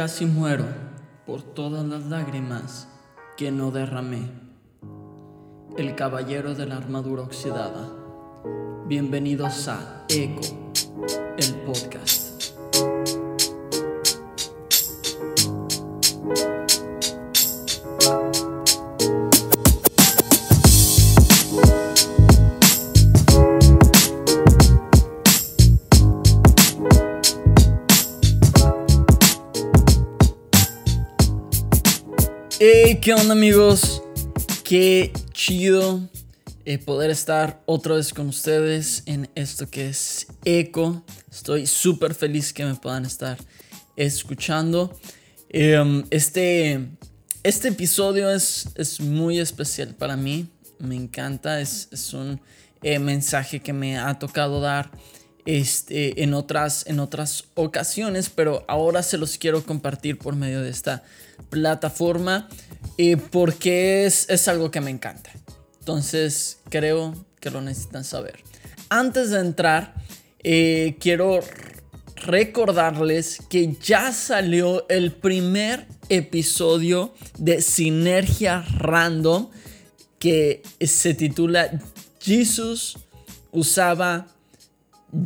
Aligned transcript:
Casi 0.00 0.24
muero 0.24 0.64
por 1.26 1.42
todas 1.42 1.84
las 1.84 2.06
lágrimas 2.06 2.88
que 3.36 3.52
no 3.52 3.70
derramé. 3.70 4.30
El 5.76 5.94
caballero 5.94 6.54
de 6.54 6.64
la 6.64 6.78
armadura 6.78 7.20
oxidada. 7.20 7.86
Bienvenidos 8.86 9.68
a 9.68 10.06
Eco, 10.08 10.40
el 11.36 11.54
podcast. 11.66 12.19
¿Qué 33.00 33.14
onda 33.14 33.32
amigos? 33.32 34.02
Qué 34.62 35.10
chido 35.32 36.06
eh, 36.66 36.76
poder 36.76 37.10
estar 37.10 37.62
otra 37.64 37.94
vez 37.94 38.12
con 38.12 38.28
ustedes 38.28 39.02
en 39.06 39.30
esto 39.34 39.70
que 39.70 39.88
es 39.88 40.26
Eco. 40.44 41.02
Estoy 41.30 41.66
súper 41.66 42.14
feliz 42.14 42.52
que 42.52 42.64
me 42.64 42.74
puedan 42.74 43.06
estar 43.06 43.38
escuchando. 43.96 44.98
Em, 45.48 46.04
este, 46.10 46.88
este 47.42 47.68
episodio 47.68 48.30
es, 48.30 48.68
es 48.74 49.00
muy 49.00 49.38
especial 49.38 49.94
para 49.94 50.16
mí. 50.16 50.48
Me 50.78 50.96
encanta. 50.96 51.60
Es, 51.60 51.88
es 51.92 52.12
un 52.12 52.40
eh, 52.82 52.98
mensaje 52.98 53.60
que 53.60 53.72
me 53.72 53.98
ha 53.98 54.18
tocado 54.18 54.60
dar 54.60 54.90
este, 55.46 56.22
en, 56.22 56.34
otras, 56.34 56.86
en 56.86 57.00
otras 57.00 57.44
ocasiones, 57.54 58.30
pero 58.30 58.64
ahora 58.68 59.02
se 59.02 59.18
los 59.18 59.38
quiero 59.38 59.64
compartir 59.64 60.18
por 60.18 60.36
medio 60.36 60.62
de 60.62 60.70
esta 60.70 61.02
plataforma 61.48 62.48
y 62.96 63.16
porque 63.16 64.06
es, 64.06 64.28
es 64.28 64.48
algo 64.48 64.70
que 64.70 64.80
me 64.80 64.90
encanta. 64.90 65.30
Entonces 65.80 66.58
creo 66.68 67.14
que 67.40 67.50
lo 67.50 67.60
necesitan 67.60 68.04
saber. 68.04 68.40
Antes 68.88 69.30
de 69.30 69.40
entrar, 69.40 69.94
eh, 70.42 70.96
quiero 71.00 71.40
recordarles 72.16 73.38
que 73.48 73.76
ya 73.82 74.12
salió 74.12 74.86
el 74.88 75.12
primer 75.12 75.86
episodio 76.08 77.14
de 77.38 77.62
Sinergia 77.62 78.64
Random 78.76 79.48
que 80.18 80.62
se 80.80 81.14
titula 81.14 81.70
Jesus 82.20 82.98
usaba 83.52 84.26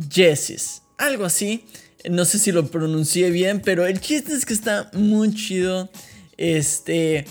Jessis. 0.09 0.81
Algo 0.97 1.25
así. 1.25 1.65
No 2.09 2.25
sé 2.25 2.39
si 2.39 2.51
lo 2.51 2.67
pronuncié 2.67 3.31
bien, 3.31 3.61
pero 3.61 3.85
el 3.85 3.99
chiste 3.99 4.33
es 4.33 4.45
que 4.45 4.53
está 4.53 4.89
muy 4.93 5.33
chido. 5.33 5.89
Este. 6.37 7.25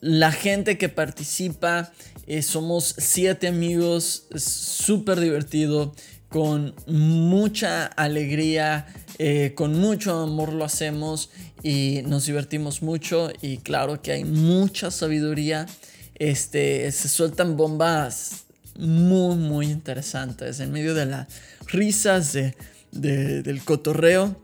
la 0.00 0.32
gente 0.32 0.78
que 0.78 0.88
participa. 0.88 1.92
Eh, 2.26 2.42
somos 2.42 2.94
siete 2.98 3.48
amigos. 3.48 4.26
Súper 4.36 5.20
divertido. 5.20 5.94
Con 6.28 6.74
mucha 6.86 7.86
alegría. 7.86 8.86
Eh, 9.18 9.52
con 9.54 9.78
mucho 9.78 10.20
amor 10.20 10.52
lo 10.52 10.64
hacemos. 10.64 11.30
Y 11.62 12.02
nos 12.06 12.26
divertimos 12.26 12.82
mucho. 12.82 13.30
Y 13.40 13.58
claro 13.58 14.02
que 14.02 14.12
hay 14.12 14.24
mucha 14.24 14.90
sabiduría. 14.90 15.66
Este. 16.14 16.90
Se 16.92 17.08
sueltan 17.08 17.56
bombas 17.56 18.44
muy, 18.76 19.36
muy 19.36 19.66
interesantes. 19.66 20.60
En 20.60 20.72
medio 20.72 20.94
de 20.94 21.06
las 21.06 21.28
risas, 21.66 22.32
de, 22.32 22.54
del 22.90 23.64
cotorreo, 23.64 24.36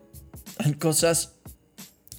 hay 0.59 0.75
cosas 0.75 1.33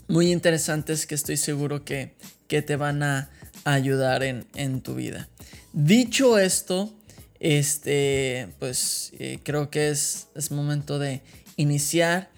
muy 0.08 0.32
interesantes 0.32 1.06
que 1.06 1.16
estoy 1.16 1.38
seguro 1.38 1.86
que, 1.86 2.16
que 2.48 2.62
te 2.62 2.76
van 2.76 3.04
a 3.04 3.30
ayudar 3.64 4.24
en, 4.24 4.46
en, 4.56 4.82
tu 4.82 4.96
vida. 4.96 5.30
Dicho 5.74 6.38
esto, 6.38 6.94
este, 7.40 8.50
pues 8.60 9.12
eh, 9.20 9.40
creo 9.44 9.70
que 9.70 9.90
es, 9.90 10.28
es 10.36 10.52
momento 10.52 11.00
de 11.00 11.22
iniciar 11.58 12.32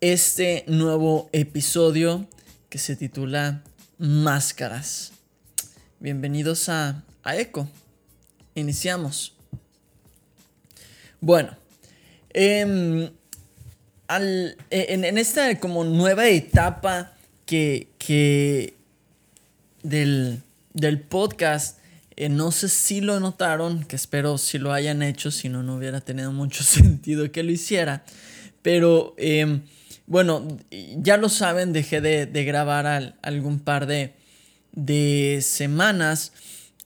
este 0.00 0.64
nuevo 0.66 1.30
episodio 1.32 2.28
que 2.68 2.78
se 2.78 2.96
titula 2.96 3.62
Máscaras. 3.98 5.12
Bienvenidos 6.00 6.68
a, 6.68 7.04
a. 7.22 7.34
Iniciamos. 8.54 9.34
Bueno, 11.20 11.56
em, 12.30 13.04
e, 13.04 14.54
en, 14.70 15.18
esta 15.18 15.58
como 15.58 15.84
nueva 15.84 16.28
etapa 16.28 17.12
que, 17.46 17.88
que 17.98 18.74
del, 19.82 20.42
del 20.72 21.00
podcast, 21.00 21.78
eh, 22.16 22.28
no 22.28 22.52
sé 22.52 22.68
si 22.68 23.00
lo 23.00 23.18
notaron, 23.20 23.84
que 23.84 23.96
espero 23.96 24.38
si 24.38 24.58
lo 24.58 24.72
hayan 24.72 25.02
hecho, 25.02 25.30
si 25.30 25.48
no, 25.48 25.62
no 25.62 25.76
hubiera 25.76 26.00
tenido 26.00 26.32
mucho 26.32 26.62
sentido 26.64 27.32
que 27.32 27.42
lo 27.42 27.50
hiciera. 27.50 28.04
Pero 28.62 29.14
em, 29.18 29.62
bueno, 30.06 30.46
ya 30.98 31.16
lo 31.16 31.28
saben, 31.28 31.72
dejé 31.72 32.00
de, 32.00 32.44
grabar 32.44 33.16
algún 33.22 33.58
par 33.60 33.86
de, 33.86 34.14
de 34.72 35.40
semanas. 35.42 36.32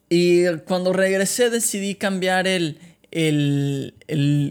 Y 0.09 0.47
cuando 0.67 0.93
regresé 0.93 1.51
decidí 1.51 1.95
cambiar 1.95 2.47
el, 2.47 2.79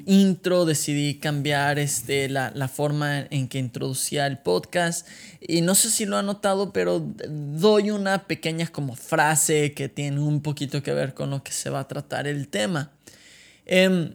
intro, 0.05 0.65
decidí 0.65 1.15
cambiar 1.15 1.79
este, 1.79 2.29
la, 2.29 2.67
forma 2.67 3.21
en 3.31 3.47
que 3.47 3.57
introducía 3.57 4.27
el 4.27 4.37
podcast. 4.37 5.07
Y 5.41 5.61
no 5.61 5.73
sé 5.73 5.89
si 5.89 6.05
lo 6.05 6.17
han 6.17 6.27
notado, 6.27 6.73
pero 6.73 6.99
doy 6.99 7.89
una 7.89 8.27
pequeña 8.27 8.67
como 8.67 8.95
frase 8.95 9.73
que 9.73 9.89
tiene 9.89 10.19
un 10.19 10.41
poquito 10.41 10.83
que 10.83 10.93
ver 10.93 11.13
con 11.13 11.31
lo 11.31 11.43
que 11.43 11.51
se 11.51 11.69
va 11.69 11.81
a 11.81 11.87
tratar 11.87 12.27
el 12.27 12.47
tema. 12.47 12.91
Em, 13.65 14.13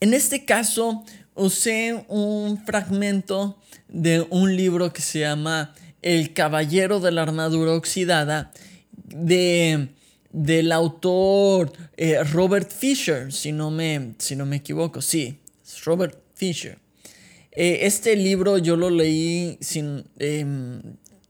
en 0.00 0.14
este 0.14 0.44
caso 0.44 1.04
usé 1.34 2.04
un 2.08 2.62
fragmento 2.66 3.58
de 3.88 4.26
un 4.30 4.56
libro 4.56 4.92
que 4.92 5.00
se 5.00 5.20
llama 5.20 5.72
El 6.02 6.34
Caballero 6.34 7.00
de 7.00 7.12
la 7.12 7.22
Armadura 7.22 7.72
Oxidada 7.72 8.52
de 8.94 9.88
del 10.32 10.72
autor 10.72 11.72
eh, 11.96 12.22
Robert 12.24 12.70
Fisher, 12.70 13.32
si 13.32 13.52
no, 13.52 13.70
me, 13.70 14.14
si 14.18 14.34
no 14.36 14.46
me 14.46 14.56
equivoco, 14.56 15.02
sí, 15.02 15.38
Robert 15.84 16.18
Fisher. 16.34 16.78
Eh, 17.52 17.80
este 17.82 18.16
libro 18.16 18.58
yo 18.58 18.76
lo 18.76 18.88
leí 18.88 19.58
sin, 19.60 20.04
em, 20.18 20.80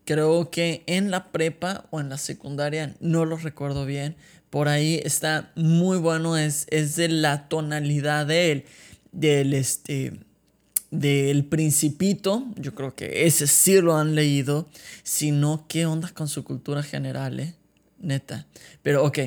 creo 0.04 0.50
que 0.50 0.84
en 0.86 1.10
la 1.10 1.32
prepa 1.32 1.86
o 1.90 2.00
en 2.00 2.08
la 2.08 2.18
secundaria, 2.18 2.94
no 3.00 3.24
lo 3.24 3.36
recuerdo 3.36 3.86
bien. 3.86 4.16
Por 4.50 4.68
ahí 4.68 5.00
está 5.04 5.50
muy 5.56 5.98
bueno, 5.98 6.36
es, 6.36 6.66
es 6.70 6.96
de 6.96 7.08
la 7.08 7.48
tonalidad 7.48 8.26
de 8.26 8.52
él, 8.52 8.64
del 9.12 9.54
este 9.54 10.12
del 10.92 11.46
principito, 11.46 12.46
yo 12.56 12.74
creo 12.74 12.94
que 12.94 13.26
ese 13.26 13.46
sí 13.46 13.80
lo 13.80 13.96
han 13.96 14.14
leído, 14.14 14.68
sino 15.02 15.64
qué 15.66 15.86
onda 15.86 16.10
con 16.10 16.28
su 16.28 16.44
cultura 16.44 16.82
general, 16.82 17.40
¿eh? 17.40 17.54
Neta. 18.02 18.46
Pero 18.82 19.04
ok, 19.04 19.18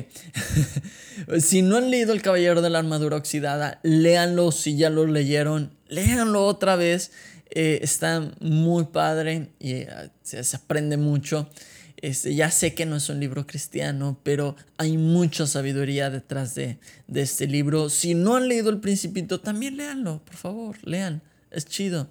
si 1.40 1.62
no 1.62 1.78
han 1.78 1.90
leído 1.90 2.12
El 2.12 2.22
Caballero 2.22 2.62
de 2.62 2.70
la 2.70 2.78
Armadura 2.78 3.16
Oxidada, 3.16 3.80
léanlo, 3.82 4.52
si 4.52 4.76
ya 4.76 4.90
lo 4.90 5.06
leyeron, 5.06 5.72
léanlo 5.88 6.44
otra 6.44 6.76
vez. 6.76 7.10
Eh, 7.50 7.80
está 7.82 8.32
muy 8.40 8.84
padre 8.86 9.48
y 9.58 9.72
eh, 9.72 9.88
se, 10.22 10.56
aprende 10.56 10.96
mucho. 10.96 11.48
Este, 11.96 12.34
ya 12.34 12.50
sé 12.50 12.74
que 12.74 12.84
no 12.84 12.96
es 12.96 13.08
un 13.08 13.18
libro 13.18 13.46
cristiano, 13.46 14.20
pero 14.22 14.56
hay 14.76 14.98
mucha 14.98 15.46
sabiduría 15.46 16.10
detrás 16.10 16.54
de, 16.54 16.78
este 17.14 17.46
libro. 17.46 17.88
Si 17.88 18.14
no 18.14 18.36
han 18.36 18.48
leído 18.48 18.68
El 18.68 18.80
Principito, 18.80 19.40
también 19.40 19.76
léanlo, 19.76 20.22
por 20.24 20.36
favor, 20.36 20.76
lean, 20.86 21.22
es 21.50 21.64
chido. 21.64 22.10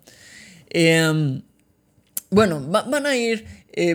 Em, 0.70 1.44
bueno, 2.32 2.62
van 2.62 3.06
a 3.06 3.16
ir 3.16 3.46
eh, 3.78 3.94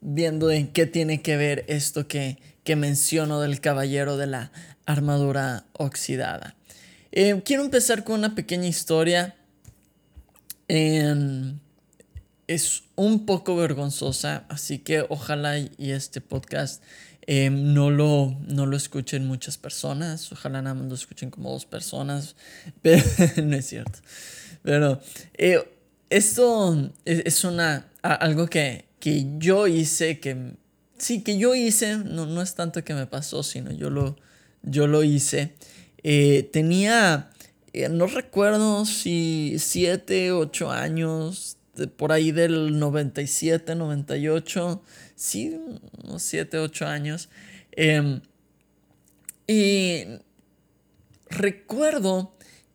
viendo 0.00 0.50
en 0.50 0.68
qué 0.68 0.84
tiene 0.84 1.22
que 1.22 1.38
ver 1.38 1.64
esto 1.68 2.06
que, 2.06 2.36
que 2.62 2.76
menciono 2.76 3.40
del 3.40 3.62
caballero 3.62 4.18
de 4.18 4.26
la 4.26 4.52
armadura 4.84 5.64
oxidada. 5.72 6.56
Eh, 7.10 7.40
quiero 7.42 7.64
empezar 7.64 8.04
con 8.04 8.18
una 8.18 8.34
pequeña 8.34 8.68
historia. 8.68 9.34
es 10.68 11.54
un 12.96 13.24
poco 13.24 13.56
vergonzosa, 13.56 14.44
así 14.50 14.78
que 14.78 15.06
ojalá 15.08 15.58
y 15.58 15.92
este 15.92 16.20
podcast 16.20 16.82
eh, 17.26 17.48
no, 17.48 17.90
lo, 17.90 18.36
no 18.46 18.66
lo 18.66 18.76
escuchen 18.76 19.26
muchas 19.26 19.56
personas. 19.56 20.30
Ojalá 20.32 20.60
nada 20.60 20.74
más 20.74 20.86
lo 20.86 20.94
escuchen 20.94 21.30
como 21.30 21.50
dos 21.50 21.64
personas, 21.64 22.36
pero 22.82 23.02
no 23.42 23.56
es 23.56 23.66
cierto. 23.66 24.00
Pero 24.62 25.00
esto 26.10 26.92
es 27.06 27.46
algo 28.02 28.48
que, 28.48 28.87
que 29.00 29.26
yo 29.38 29.66
hice, 29.66 30.20
que 30.20 30.54
sí, 30.98 31.22
que 31.22 31.38
yo 31.38 31.54
hice, 31.54 31.98
no, 31.98 32.26
no 32.26 32.42
es 32.42 32.54
tanto 32.54 32.84
que 32.84 32.94
me 32.94 33.06
pasó, 33.06 33.42
sino 33.42 33.72
yo 33.72 33.90
lo, 33.90 34.16
yo 34.62 34.86
lo 34.86 35.02
hice. 35.02 35.54
Eh, 36.02 36.48
tenía, 36.52 37.30
eh, 37.72 37.88
no 37.88 38.06
recuerdo 38.06 38.84
si 38.84 39.56
7, 39.58 40.32
8 40.32 40.70
años, 40.70 41.56
por 41.96 42.12
ahí 42.12 42.32
del 42.32 42.78
97, 42.78 43.74
98, 43.74 44.82
sí, 45.14 45.58
unos 46.04 46.22
7, 46.22 46.58
8 46.58 46.86
años. 46.86 47.28
Em, 47.72 48.20
y 49.46 50.04
recuerdo 51.30 52.34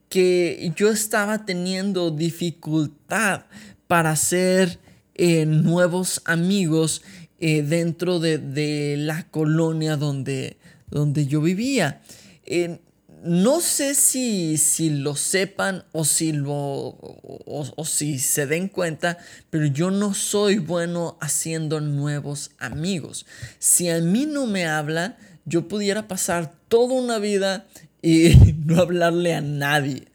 que 0.10 0.72
yo 0.76 0.90
estaba 0.92 1.46
teniendo 1.46 2.12
dificultad 2.12 3.46
para 3.88 4.12
hacer 4.12 4.80
eh, 5.16 5.46
nuevos 5.46 6.22
amigos 6.26 7.02
eh, 7.40 7.62
dentro 7.62 8.20
de, 8.20 8.96
la 8.98 9.28
colonia 9.30 9.98
donde, 9.98 10.58
donde 10.90 11.28
yo 11.28 11.42
vivía. 11.42 12.02
Eh, 12.46 12.80
no 13.24 13.62
sé 13.62 13.96
si, 13.96 14.58
si, 14.58 14.90
lo 14.90 15.16
sepan 15.16 15.86
o 15.94 16.04
si, 16.04 16.34
lo, 16.34 16.54
o 16.56 17.86
si 17.86 18.20
se 18.20 18.48
den 18.48 18.68
cuenta, 18.68 19.18
pero 19.50 19.66
yo 19.66 19.92
no 19.92 20.14
soy 20.14 20.58
bueno 20.58 21.18
haciendo 21.22 21.80
nuevos 21.80 22.52
amigos. 22.58 23.26
Si 23.60 23.90
a 23.90 24.00
mí 24.02 24.26
no 24.26 24.46
me 24.46 24.66
hablan, 24.66 25.16
yo 25.46 25.68
pudiera 25.68 26.08
pasar 26.08 26.54
toda 26.68 26.96
una 26.96 27.20
vida 27.20 27.66
y 28.02 28.54
no 28.66 28.82
hablarle 28.82 29.34
a 29.34 29.42
nadie. 29.42 30.08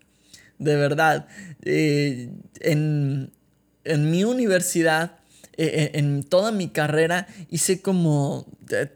De 0.58 0.76
verdad. 0.76 1.28
En, 1.62 3.30
mi 3.96 4.24
universidad, 4.24 5.12
eh, 5.56 5.66
eh, 5.66 5.90
en 5.94 6.22
toda 6.22 6.52
mi 6.52 6.68
carrera, 6.68 7.26
hice 7.50 7.80
como 7.80 8.46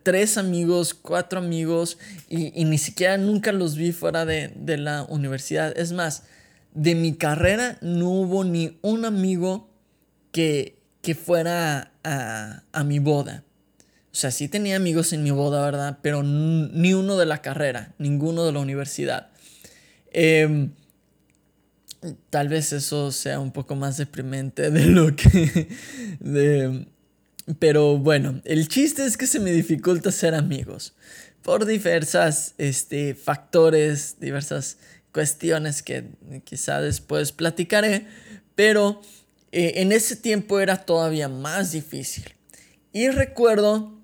tres 0.02 0.38
amigos, 0.38 0.94
cuatro 0.94 1.38
amigos 1.38 1.98
y, 2.28 2.64
ni 2.64 2.78
siquiera 2.78 3.16
nunca 3.16 3.52
los 3.52 3.76
vi 3.76 3.92
fuera 3.92 4.24
de, 4.24 4.52
la 4.76 5.04
universidad. 5.08 5.76
Es 5.76 5.92
más, 5.92 6.24
de 6.74 6.94
mi 6.94 7.14
carrera 7.14 7.78
no 7.80 8.08
hubo 8.10 8.44
ni 8.44 8.78
un 8.82 9.04
amigo 9.04 9.68
que, 10.30 10.78
que 11.00 11.14
fuera 11.14 11.92
a, 12.04 12.62
a 12.72 12.84
mi 12.84 12.98
boda. 12.98 13.44
O 14.12 14.14
sea, 14.14 14.30
sí 14.30 14.46
tenía 14.46 14.76
amigos 14.76 15.14
en 15.14 15.22
mi 15.22 15.30
boda, 15.30 15.64
¿verdad? 15.64 15.98
Pero 16.02 16.22
ni 16.22 16.92
uno 16.92 17.16
de 17.16 17.24
la 17.24 17.40
carrera, 17.40 17.94
ninguno 17.96 18.44
de 18.44 18.52
la 18.52 18.60
universidad. 18.60 19.28
Em, 20.12 20.72
tal 22.30 22.48
vez 22.48 22.72
eso 22.72 23.12
sea 23.12 23.38
un 23.38 23.52
poco 23.52 23.74
más 23.74 23.96
deprimente 23.96 24.70
de 24.70 24.86
lo 24.86 25.14
que... 25.14 25.68
pero 27.58 27.98
bueno, 27.98 28.40
el 28.44 28.68
chiste 28.68 29.04
es 29.04 29.16
que 29.16 29.26
se 29.26 29.40
me 29.40 29.52
dificulta 29.52 30.12
ser 30.12 30.34
amigos. 30.34 30.94
Por 31.42 31.66
diversas 31.66 32.54
este, 32.58 33.14
factores, 33.14 34.16
diversas 34.20 34.78
cuestiones 35.12 35.82
que 35.82 36.04
quizá 36.44 36.80
después 36.80 37.32
platicaré. 37.32 38.06
Pero 38.54 39.00
eh, 39.50 39.74
en 39.76 39.92
ese 39.92 40.16
tiempo 40.16 40.60
era 40.60 40.84
todavía 40.84 41.28
más 41.28 41.72
difícil. 41.72 42.34
Y 42.92 43.08
recuerdo 43.08 43.98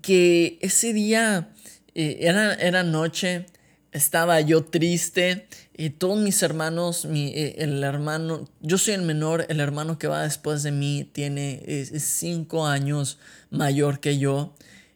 que 0.00 0.58
ese 0.62 0.92
día 0.92 1.52
eh, 1.94 2.18
era, 2.20 2.54
era 2.54 2.82
noche, 2.82 3.46
estaba 3.92 4.40
yo 4.40 4.64
triste 4.64 5.46
y 5.74 5.90
todos 5.90 6.18
mis 6.18 6.42
hermanos, 6.42 7.06
mi, 7.06 7.28
eh, 7.28 7.54
el 7.58 7.82
hermano, 7.82 8.48
yo 8.60 8.76
soy 8.76 8.94
el 8.94 9.02
menor, 9.02 9.46
el 9.48 9.58
hermano 9.58 9.98
que 9.98 10.06
va 10.06 10.22
después 10.22 10.62
de 10.62 10.70
mí 10.70 11.08
tiene 11.12 11.62
es, 11.66 11.90
cinco 12.02 12.66
años 12.66 13.18
mayor 13.50 14.00
que 14.00 14.18
yo. 14.18 14.54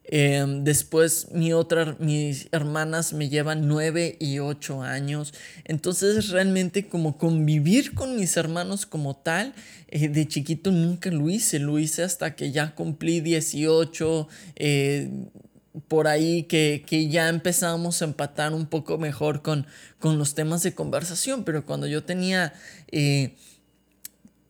Em, 0.09 0.63
después 0.63 1.29
mi 1.33 1.53
otra, 1.53 1.97
mis 1.99 2.49
hermanas 2.53 3.13
me 3.13 3.29
llevan 3.29 3.67
nueve 3.67 4.17
y 4.21 4.39
ocho 4.39 4.83
años. 4.83 5.33
Entonces 5.65 6.29
realmente 6.29 6.87
como 6.87 7.17
convivir 7.17 7.95
con 7.95 8.15
mis 8.17 8.37
hermanos 8.37 8.87
como 8.87 9.17
tal, 9.17 9.55
eh, 9.89 10.09
de 10.09 10.29
chiquito 10.29 10.71
nunca 10.71 11.11
lo 11.11 11.31
hice. 11.31 11.59
Lo 11.59 11.79
hice 11.79 12.03
hasta 12.03 12.37
que 12.37 12.53
ya 12.53 12.75
cumplí 12.75 13.21
18, 13.21 14.29
eh, 14.57 15.11
por 15.89 16.09
ahí 16.09 16.45
que, 16.45 17.09
ya 17.11 17.29
empezamos 17.29 18.03
a 18.03 18.07
empatar 18.07 18.53
un 18.53 18.67
poco 18.67 18.99
mejor 18.99 19.43
con, 19.43 19.67
con 19.99 20.19
los 20.19 20.35
temas 20.35 20.63
de 20.63 20.75
conversación. 20.75 21.45
Pero 21.45 21.65
cuando 21.65 21.87
yo 21.87 22.05
tenía 22.05 22.53
eh, 22.91 23.37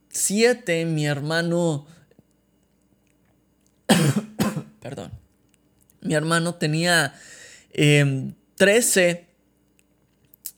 siete, 0.08 0.84
mi 0.84 1.06
hermano... 1.06 1.86
Perdón 4.80 5.10
mi 6.06 6.14
hermano 6.14 6.54
tenía 6.54 7.14
13 7.72 9.10
em, 9.10 9.25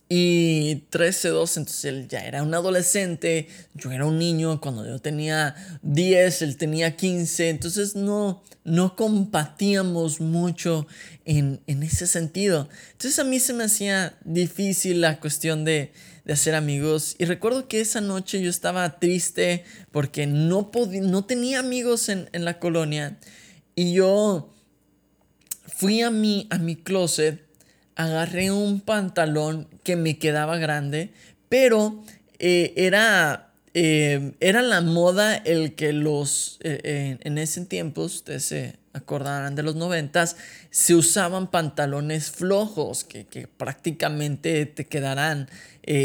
y 0.08 0.86
13, 0.88 1.28
12, 1.28 1.60
entonces 1.60 1.84
él 1.84 2.08
ya 2.08 2.20
era 2.20 2.42
un 2.42 2.54
adolescente, 2.54 3.48
yo 3.74 3.92
era 3.92 4.06
un 4.06 4.18
niño, 4.18 4.60
cuando 4.60 4.86
yo 4.86 4.98
tenía 4.98 5.54
10, 5.82 6.42
él 6.42 6.56
tenía 6.56 6.96
15, 6.96 7.50
entonces 7.50 7.94
no, 7.94 8.42
no 8.64 8.96
compartíamos 8.96 10.20
mucho 10.20 10.86
en, 11.26 11.60
ese 11.66 12.06
sentido. 12.06 12.68
Entonces 12.92 13.18
a 13.18 13.24
mí 13.24 13.38
se 13.38 13.52
me 13.52 13.64
hacía 13.64 14.16
difícil 14.24 15.02
la 15.02 15.20
cuestión 15.20 15.64
de, 15.64 15.92
hacer 16.28 16.54
amigos 16.54 17.16
y 17.18 17.24
recuerdo 17.24 17.68
que 17.68 17.80
esa 17.80 18.02
noche 18.02 18.42
yo 18.42 18.50
estaba 18.50 18.98
triste 18.98 19.64
porque 19.90 20.26
no, 20.26 20.70
no 21.00 21.24
tenía 21.24 21.60
amigos 21.60 22.10
en, 22.10 22.28
en 22.32 22.44
la 22.44 22.58
colonia 22.58 23.18
y 23.74 23.94
yo 23.94 24.52
fui 25.78 26.02
a 26.02 26.10
mi, 26.10 26.46
a 26.50 26.58
mi 26.58 26.76
closet, 26.76 27.47
agarré 27.98 28.52
un 28.52 28.80
pantalón 28.80 29.68
que 29.82 29.96
me 29.96 30.18
quedaba 30.18 30.56
grande, 30.56 31.10
pero 31.48 32.00
eh, 32.38 32.72
era, 32.76 33.50
eh, 33.74 34.34
era 34.38 34.62
la 34.62 34.80
moda 34.80 35.34
el 35.34 35.74
que 35.74 35.92
los, 35.92 36.60
eh, 36.62 37.18
en 37.20 37.38
ese 37.38 37.64
tiempo, 37.64 38.02
ustedes 38.02 38.44
se 38.44 38.76
acordarán 38.92 39.56
de 39.56 39.64
los 39.64 39.74
noventas, 39.74 40.36
se 40.70 40.94
usaban 40.94 41.50
pantalones 41.50 42.30
flojos 42.30 43.02
que, 43.02 43.26
que 43.26 43.48
prácticamente 43.48 44.64
te 44.66 44.86
quedarán 44.86 45.50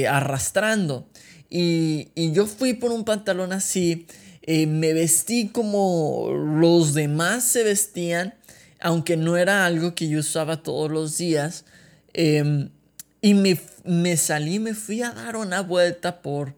arrastrando. 0.10 1.08
Y, 1.52 2.08
y, 2.16 2.32
yo 2.32 2.48
fui 2.48 2.74
por 2.74 2.92
un 2.92 3.06
pantalón 3.06 3.54
así, 3.54 4.08
me 4.48 4.94
vestí 4.94 5.50
como 5.50 6.32
los 6.32 6.96
demás 6.96 7.44
se 7.44 7.64
vestían 7.64 8.34
aunque 8.84 9.16
no 9.16 9.38
era 9.38 9.66
algo 9.66 9.96
que 9.96 10.10
yo 10.10 10.20
usaba 10.20 10.62
todos 10.62 10.92
los 10.92 11.18
días. 11.18 11.64
Em, 12.14 12.70
y 13.22 13.34
me, 13.34 13.60
me, 13.86 14.18
salí, 14.18 14.60
me 14.60 14.74
fui 14.74 15.02
a 15.02 15.12
dar 15.12 15.36
una 15.36 15.62
vuelta 15.62 16.22
por, 16.22 16.56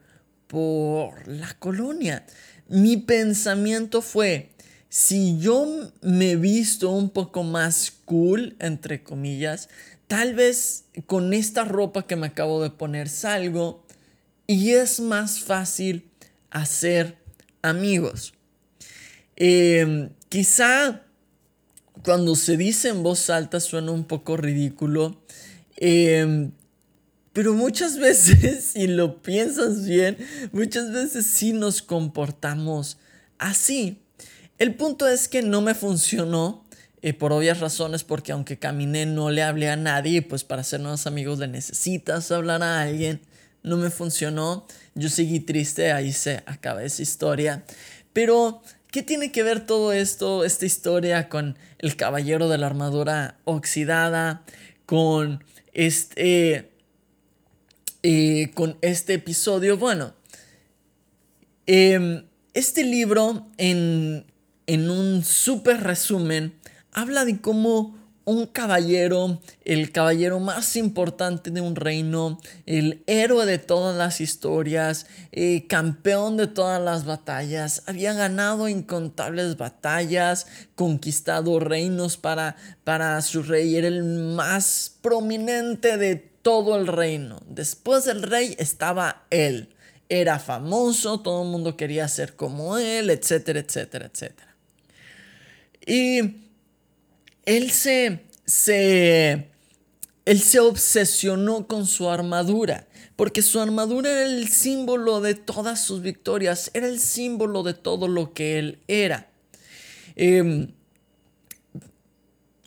por 0.47 1.27
la 1.27 1.53
colonia. 1.59 2.25
Mi 2.67 2.97
pensamiento 2.97 4.01
fue, 4.01 4.49
si 4.89 5.37
yo 5.39 5.91
me 6.01 6.35
visto 6.35 6.91
un 6.91 7.09
poco 7.09 7.43
más 7.43 7.91
cool, 8.05 8.55
entre 8.59 9.03
comillas, 9.03 9.69
tal 10.07 10.33
vez 10.33 10.85
con 11.05 11.33
esta 11.33 11.63
ropa 11.63 12.07
que 12.07 12.15
me 12.15 12.27
acabo 12.27 12.61
de 12.61 12.69
poner 12.69 13.09
salgo 13.09 13.85
y 14.47 14.71
es 14.71 14.99
más 14.99 15.39
fácil 15.39 16.09
hacer 16.49 17.17
amigos. 17.61 18.33
Em, 19.35 20.09
quizá 20.29 21.04
cuando 22.03 22.35
se 22.35 22.57
dice 22.57 22.89
en 22.89 23.03
voz 23.03 23.29
alta 23.29 23.59
suena 23.59 23.91
un 23.91 24.05
poco 24.05 24.37
ridículo. 24.37 25.21
Em, 25.77 26.51
pero 27.33 27.53
muchas 27.53 27.97
veces, 27.99 28.65
si 28.73 28.87
lo 28.87 29.21
piensas 29.21 29.85
bien, 29.85 30.17
muchas 30.51 30.91
veces 30.91 31.25
sí 31.25 31.53
nos 31.53 31.81
comportamos 31.81 32.97
así. 33.37 34.01
El 34.57 34.75
punto 34.75 35.07
es 35.07 35.27
que 35.27 35.41
no 35.41 35.61
me 35.61 35.73
funcionó. 35.75 36.65
Eh, 37.01 37.13
por 37.13 37.31
obvias 37.31 37.59
razones, 37.59 38.03
porque 38.03 38.31
aunque 38.31 38.57
caminé 38.57 39.05
no 39.05 39.29
le 39.29 39.43
hablé 39.43 39.69
a 39.69 39.75
nadie, 39.75 40.23
pues 40.23 40.43
para 40.43 40.63
ser 40.63 40.79
nuevos 40.79 41.05
amigos 41.05 41.37
le 41.37 41.47
necesitas 41.47 42.31
hablar 42.31 42.63
a 42.63 42.81
alguien. 42.81 43.21
No 43.61 43.77
me 43.77 43.91
funcionó, 43.91 44.65
yo 44.95 45.09
seguí 45.09 45.39
triste, 45.39 45.91
ahí 45.91 46.11
se 46.11 46.41
acaba 46.47 46.83
esa 46.83 47.03
historia. 47.03 47.63
Pero 48.11 48.63
¿Qué 48.95 49.03
tiene 49.03 49.29
que 49.29 49.43
ver 49.43 49.65
todo 49.65 49.91
esto, 49.91 50.45
esta 50.45 50.65
historia, 50.65 51.27
con 51.27 51.57
el 51.79 51.97
caballero 51.97 52.47
de 52.47 52.57
la 52.57 52.67
armadura 52.67 53.37
oxidada, 53.43 54.45
con 54.85 55.43
este, 55.73 56.71
eh, 58.03 58.51
con 58.53 58.77
este 58.81 59.15
episodio? 59.15 59.77
Bueno, 59.77 60.13
em, 61.65 62.23
este 62.53 62.85
libro, 62.85 63.45
en, 63.57 64.27
en 64.65 64.89
un 64.89 65.25
súper 65.25 65.83
resumen, 65.83 66.53
habla 66.93 67.25
de 67.25 67.41
cómo 67.41 67.97
un 68.25 68.47
caballero, 68.47 69.39
el 69.63 69.91
caballero 69.91 70.39
más 70.39 70.75
importante 70.75 71.51
de 71.51 71.61
un 71.61 71.75
reino, 71.75 72.39
el 72.65 73.03
héroe 73.05 73.45
de 73.45 73.59
todas 73.59 73.95
las 73.95 74.19
historias, 74.19 75.05
eh, 75.31 75.67
campeón 75.67 76.35
de 76.35 76.47
todas 76.47 76.81
las 76.81 77.05
batallas, 77.05 77.83
había 77.85 78.13
ganado 78.13 78.67
incontables 78.67 79.57
batallas, 79.57 80.47
conquistado 80.73 81.59
reinos 81.59 82.17
para, 82.17 82.55
para 82.83 83.21
su 83.21 83.43
rey, 83.43 83.75
era 83.75 83.87
el 83.87 84.03
más 84.03 84.95
prominente 85.01 85.97
de 85.97 86.15
todo 86.15 86.75
el 86.77 86.87
reino. 86.87 87.41
Después 87.47 88.05
del 88.05 88.23
rey 88.23 88.55
estaba 88.57 89.25
él, 89.29 89.69
era 90.09 90.39
famoso, 90.39 91.21
todo 91.21 91.43
el 91.43 91.49
mundo 91.49 91.77
quería 91.77 92.07
ser 92.07 92.35
como 92.35 92.77
él, 92.77 93.11
etcétera, 93.11 93.59
etcétera, 93.59 94.09
etcétera. 94.11 94.55
Y 95.85 96.44
él 97.45 97.71
se, 97.71 98.21
se, 98.45 99.49
él 100.25 100.41
se 100.41 100.59
obsesionó 100.59 101.67
con 101.67 101.85
su 101.85 102.09
armadura, 102.09 102.87
porque 103.15 103.41
su 103.41 103.59
armadura 103.59 104.09
era 104.09 104.23
el 104.23 104.49
símbolo 104.49 105.21
de 105.21 105.35
todas 105.35 105.83
sus 105.83 106.01
victorias, 106.01 106.71
era 106.73 106.87
el 106.87 106.99
símbolo 106.99 107.63
de 107.63 107.73
todo 107.73 108.07
lo 108.07 108.33
que 108.33 108.59
él 108.59 108.79
era. 108.87 109.29
Em, 110.15 110.71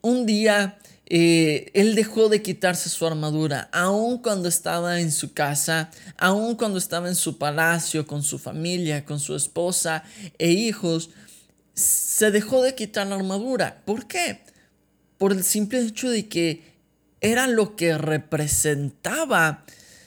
un 0.03 0.27
día 0.27 0.79
eh, 1.07 1.71
él 1.73 1.95
dejó 1.95 2.29
de 2.29 2.43
quitarse 2.43 2.89
su 2.91 3.07
armadura, 3.07 3.69
aun 3.73 4.19
cuando 4.19 4.49
estaba 4.49 5.01
en 5.01 5.11
su 5.11 5.33
casa, 5.33 5.91
aun 6.19 6.55
cuando 6.55 6.79
estaba 6.79 7.09
en 7.09 7.15
su 7.15 7.39
palacio, 7.39 8.07
con 8.07 8.23
su 8.23 8.39
familia, 8.39 9.05
con 9.05 9.19
su 9.19 9.35
esposa 9.35 10.05
e 10.39 10.51
hijos, 10.51 11.11
se 11.75 12.31
dejó 12.31 12.63
de 12.63 12.75
quitar 12.75 13.07
la 13.07 13.17
armadura. 13.17 13.83
¿Por 13.87 14.07
qué? 14.07 14.43
Por 15.19 15.33
el 15.33 15.45
simple 15.45 15.81
hecho 15.81 16.09
de 16.09 16.29
que 16.29 16.63
era 17.21 17.47
lo 17.47 17.77
que 17.77 17.99
representaba 17.99 19.65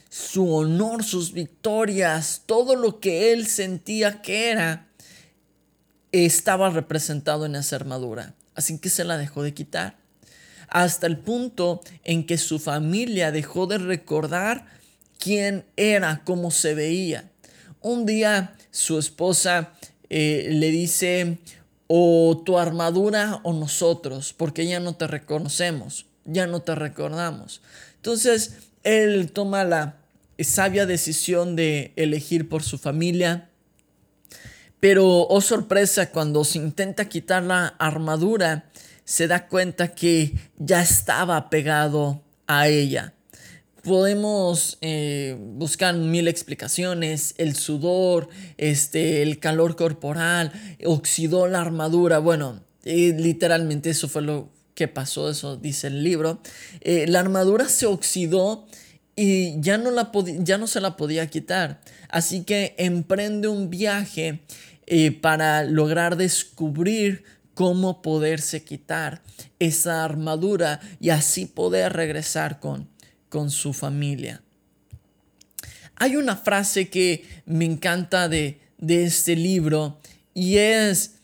su 0.09 0.53
honor, 0.53 1.03
sus 1.03 1.33
victorias, 1.33 2.43
todo 2.45 2.75
lo 2.75 2.99
que 2.99 3.31
él 3.31 3.47
sentía 3.47 4.21
que 4.21 4.49
era, 4.49 4.87
estaba 6.11 6.69
representado 6.69 7.45
en 7.45 7.55
esa 7.55 7.77
armadura. 7.77 8.33
Así 8.55 8.77
que 8.79 8.89
se 8.89 9.03
la 9.03 9.17
dejó 9.17 9.43
de 9.43 9.53
quitar. 9.53 9.97
Hasta 10.67 11.07
el 11.07 11.17
punto 11.17 11.81
en 12.03 12.25
que 12.25 12.37
su 12.37 12.59
familia 12.59 13.31
dejó 13.31 13.67
de 13.67 13.77
recordar 13.77 14.65
quién 15.19 15.65
era, 15.75 16.23
cómo 16.23 16.51
se 16.51 16.73
veía. 16.73 17.29
Un 17.81 18.05
día 18.05 18.55
su 18.71 18.99
esposa 18.99 19.73
eh, 20.09 20.47
le 20.51 20.71
dice, 20.71 21.39
o 21.93 22.41
tu 22.45 22.57
armadura 22.57 23.41
o 23.43 23.51
nosotros, 23.51 24.31
porque 24.31 24.65
ya 24.65 24.79
no 24.79 24.95
te 24.95 25.07
reconocemos, 25.07 26.05
ya 26.23 26.47
no 26.47 26.61
te 26.61 26.73
recordamos. 26.73 27.61
Entonces, 27.97 28.59
él 28.83 29.33
toma 29.33 29.65
la 29.65 29.97
sabia 30.39 30.85
decisión 30.85 31.57
de 31.57 31.91
elegir 31.97 32.47
por 32.47 32.63
su 32.63 32.77
familia. 32.77 33.49
Pero, 34.79 35.27
oh 35.27 35.41
sorpresa, 35.41 36.11
cuando 36.11 36.45
se 36.45 36.59
intenta 36.59 37.09
quitar 37.09 37.43
la 37.43 37.67
armadura, 37.77 38.69
se 39.03 39.27
da 39.27 39.49
cuenta 39.49 39.89
que 39.89 40.33
ya 40.59 40.81
estaba 40.81 41.49
pegado 41.49 42.21
a 42.47 42.69
ella 42.69 43.15
podemos 43.83 44.77
eh, 44.81 45.37
buscar 45.39 45.95
mil 45.95 46.27
explicaciones, 46.27 47.33
el 47.37 47.55
sudor, 47.55 48.29
este, 48.57 49.21
el 49.21 49.39
calor 49.39 49.75
corporal, 49.75 50.51
oxidó 50.85 51.47
la 51.47 51.61
armadura, 51.61 52.19
bueno, 52.19 52.61
literalmente 52.83 53.89
eso 53.89 54.07
fue 54.07 54.21
lo 54.21 54.49
que 54.75 54.87
pasó, 54.87 55.29
eso 55.29 55.57
dice 55.57 55.87
el 55.87 56.03
libro, 56.03 56.41
eh, 56.81 57.05
la 57.07 57.19
armadura 57.19 57.67
se 57.67 57.85
oxidó 57.85 58.67
y 59.15 59.59
ya 59.61 59.77
no, 59.77 59.91
la 59.91 60.11
ya 60.39 60.57
no 60.57 60.67
se 60.67 60.81
la 60.81 60.95
podía 60.95 61.27
quitar, 61.27 61.81
así 62.09 62.43
que 62.43 62.75
emprende 62.77 63.47
un 63.47 63.69
viaje 63.69 64.41
eh, 64.87 65.11
para 65.11 65.63
lograr 65.63 66.17
descubrir 66.17 67.23
cómo 67.53 68.01
poderse 68.01 68.63
quitar 68.63 69.21
esa 69.59 70.03
armadura 70.03 70.79
y 70.99 71.09
así 71.09 71.45
poder 71.45 71.93
regresar 71.93 72.59
con 72.59 72.90
con 73.31 73.49
su 73.49 73.71
familia. 73.71 74.43
Hay 75.95 76.17
una 76.17 76.35
frase 76.35 76.89
que 76.89 77.25
me 77.45 77.63
encanta 77.63 78.27
de, 78.27 78.59
este 78.85 79.37
libro 79.37 79.99
y 80.33 80.57
es, 80.57 81.15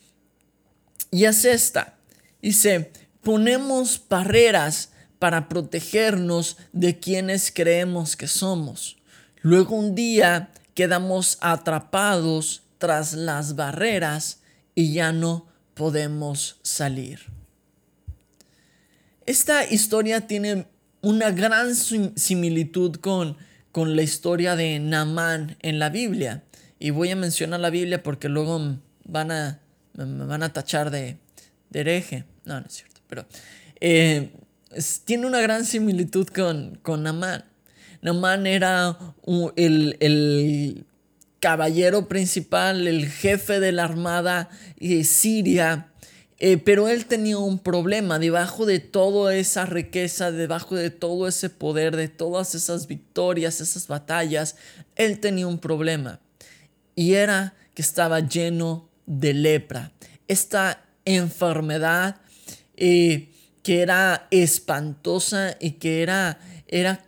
y 1.11 1.25
es 1.25 1.43
esta. 1.43 1.97
Dice, 2.41 2.91
ponemos 3.21 4.01
barreras 4.07 4.91
para 5.19 5.49
protegernos 5.49 6.57
de 6.71 6.97
quienes 6.97 7.51
creemos 7.51 8.15
que 8.15 8.27
somos. 8.27 8.97
Luego 9.41 9.75
un 9.75 9.93
día 9.93 10.51
quedamos 10.75 11.37
atrapados 11.41 12.63
tras 12.77 13.13
las 13.13 13.55
barreras 13.55 14.39
y 14.75 14.93
ya 14.93 15.11
no 15.11 15.47
podemos 15.73 16.59
salir. 16.61 17.19
Esta 19.25 19.65
historia 19.65 20.25
tiene 20.25 20.67
una 21.07 21.31
gran 21.31 21.73
similitud 21.73 22.95
con, 22.97 23.37
con 23.71 23.95
la 23.95 24.01
historia 24.01 24.57
de 24.57 24.77
Naamán 24.79 25.55
en 25.61 25.79
la 25.79 25.89
Biblia. 25.89 26.43
Y 26.79 26.89
voy 26.89 27.11
a 27.11 27.15
mencionar 27.15 27.61
la 27.61 27.69
Biblia 27.69 28.03
porque 28.03 28.27
luego 28.27 28.77
van 29.05 29.31
a, 29.31 29.61
me 29.93 30.25
van 30.25 30.43
a 30.43 30.51
tachar 30.51 30.91
de, 30.91 31.17
hereje. 31.73 32.25
No, 32.43 32.59
no 32.59 32.65
es 32.65 32.73
cierto. 32.73 32.99
Pero 33.07 33.25
eh, 33.79 34.31
tiene 35.05 35.27
una 35.27 35.39
gran 35.39 35.63
similitud 35.63 36.27
con, 36.27 36.77
con 36.81 37.03
Naamán. 37.03 37.45
Naamán 38.01 38.45
era 38.45 38.97
el, 39.55 39.95
el, 40.01 40.85
caballero 41.39 42.09
principal, 42.09 42.85
el 42.85 43.07
jefe 43.07 43.61
de 43.61 43.71
la 43.71 43.85
armada 43.85 44.49
de 44.77 45.05
Siria 45.05 45.87
eh, 46.39 46.57
pero 46.57 46.87
él 46.87 47.05
tenía 47.07 47.39
un 47.39 47.57
problema, 47.57 48.19
debajo 48.19 48.65
de 48.65 48.79
toda 48.79 49.35
esa 49.35 49.65
riqueza, 49.65 50.31
debajo 50.31 50.75
de 50.75 50.91
todo 50.91 51.27
ese 51.27 51.49
poder, 51.49 51.95
de 51.95 52.09
todas 52.09 52.53
esas 52.53 52.85
victorias, 52.87 53.59
esas 53.59 53.87
batallas, 53.87 54.55
él 54.95 55.19
tenía 55.19 55.47
un 55.47 55.57
problema. 55.57 56.19
Y 56.95 57.13
era 57.13 57.55
que 57.73 57.81
estaba 57.81 58.19
lleno 58.19 58.89
de 59.07 59.33
lepra. 59.33 59.91
Esta 60.27 60.83
enfermedad 61.05 62.17
eh, 62.75 63.29
que 63.63 63.81
era 63.81 64.27
espantosa 64.29 65.57
y 65.59 65.71
que 65.71 66.03
era, 66.03 66.39
era 66.67 67.03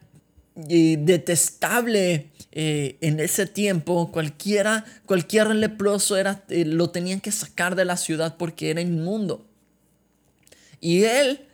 detestable 0.67 2.31
eh, 2.51 2.97
en 3.01 3.19
ese 3.19 3.45
tiempo, 3.45 4.11
cualquiera, 4.11 4.85
cualquier 5.05 5.55
leproso 5.55 6.17
era, 6.17 6.43
eh, 6.49 6.65
lo 6.65 6.89
tenían 6.89 7.21
que 7.21 7.31
sacar 7.31 7.75
de 7.75 7.85
la 7.85 7.97
ciudad 7.97 8.37
porque 8.37 8.69
era 8.69 8.81
inmundo. 8.81 9.45
Y 10.81 11.03
él, 11.03 11.45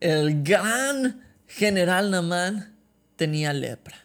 el 0.00 0.42
gran 0.42 1.22
general 1.46 2.10
Namán, 2.10 2.76
tenía 3.16 3.52
lepra. 3.52 3.96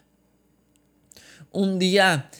Un 1.52 1.78
día, 1.78 2.30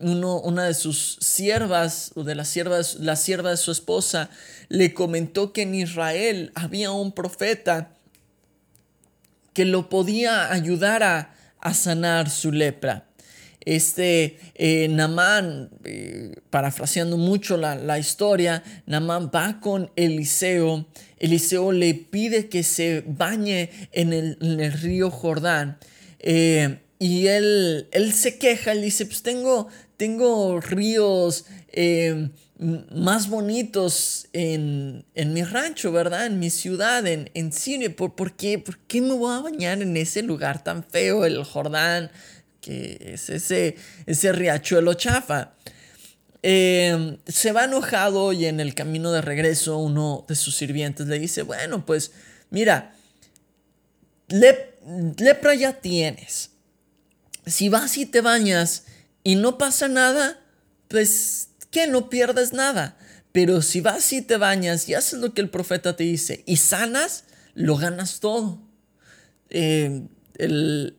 uno, 0.00 0.40
una 0.40 0.64
de 0.64 0.74
sus 0.74 1.18
siervas, 1.20 2.12
o 2.14 2.24
de 2.24 2.34
las 2.34 2.48
siervas, 2.48 2.96
la 2.96 3.16
sierva 3.16 3.50
de 3.50 3.56
su 3.56 3.70
esposa, 3.70 4.30
le 4.68 4.94
comentó 4.94 5.52
que 5.52 5.62
en 5.62 5.74
Israel 5.74 6.50
había 6.54 6.90
un 6.90 7.12
profeta 7.12 7.95
que 9.56 9.64
lo 9.64 9.88
podía 9.88 10.52
ayudar 10.52 11.02
a, 11.02 11.32
sanar 11.72 12.28
su 12.28 12.52
lepra. 12.52 13.08
Este 13.60 14.38
eh, 14.54 14.86
Namán, 14.88 15.70
eh, 15.82 16.34
parafraseando 16.50 17.16
mucho 17.16 17.56
la, 17.56 17.98
historia, 17.98 18.62
Namán 18.84 19.30
va 19.34 19.58
con 19.58 19.90
Eliseo. 19.96 20.86
Eliseo 21.18 21.72
le 21.72 21.94
pide 21.94 22.50
que 22.50 22.62
se 22.62 23.02
bañe 23.06 23.70
en 23.92 24.12
el, 24.12 24.72
río 24.74 25.10
Jordán. 25.10 25.78
Eh, 26.18 26.78
y 26.98 27.28
él, 27.28 27.88
él 27.92 28.12
se 28.12 28.36
queja, 28.38 28.72
él 28.72 28.82
dice, 28.82 29.06
pues 29.06 29.22
tengo, 29.22 29.68
tengo 29.96 30.60
ríos 30.60 31.46
más 32.58 33.28
bonitos 33.28 34.28
en, 34.32 35.04
mi 35.14 35.42
rancho, 35.42 35.92
¿verdad? 35.92 36.26
En 36.26 36.38
mi 36.38 36.50
ciudad, 36.50 37.06
en, 37.06 37.30
en 37.34 37.52
Siria. 37.52 37.94
¿Por, 37.94 38.14
por, 38.14 38.34
qué, 38.36 38.58
¿Por 38.58 38.78
me 39.00 39.12
voy 39.12 39.36
a 39.36 39.40
bañar 39.40 39.82
en 39.82 39.96
ese 39.96 40.22
lugar 40.22 40.64
tan 40.64 40.82
feo, 40.82 41.24
el 41.26 41.44
Jordán, 41.44 42.10
que 42.60 42.98
es 43.00 43.28
ese, 43.28 43.76
ese 44.06 44.32
riachuelo 44.32 44.94
chafa? 44.94 45.52
Em, 46.42 47.18
se 47.26 47.52
va 47.52 47.64
enojado 47.64 48.32
y 48.32 48.46
en 48.46 48.60
el 48.60 48.74
camino 48.74 49.10
de 49.10 49.20
regreso 49.20 49.78
uno 49.78 50.24
de 50.28 50.36
sus 50.36 50.54
sirvientes 50.56 51.06
le 51.08 51.18
dice, 51.18 51.42
bueno, 51.42 51.84
pues 51.84 52.12
mira, 52.50 52.94
lepra 54.28 55.54
ya 55.54 55.80
tienes. 55.80 56.50
Si 57.44 57.68
vas 57.68 57.96
y 57.98 58.06
te 58.06 58.20
bañas 58.20 58.84
y 59.24 59.34
no 59.34 59.58
pasa 59.58 59.88
nada, 59.88 60.40
pues 60.88 61.48
que 61.76 61.86
no 61.86 62.08
pierdes 62.08 62.54
nada. 62.54 62.96
Pero 63.32 63.60
si 63.60 63.82
vas 63.82 64.10
y 64.14 64.22
te 64.22 64.38
bañas 64.38 64.88
y 64.88 64.94
haces 64.94 65.18
lo 65.18 65.34
que 65.34 65.42
el 65.42 65.50
profeta 65.50 65.94
te 65.94 66.04
dice 66.04 66.42
y 66.46 66.56
sanas, 66.56 67.24
lo 67.52 67.76
ganas 67.76 68.18
todo. 68.18 68.62
Eh, 69.50 70.06
el, 70.38 70.96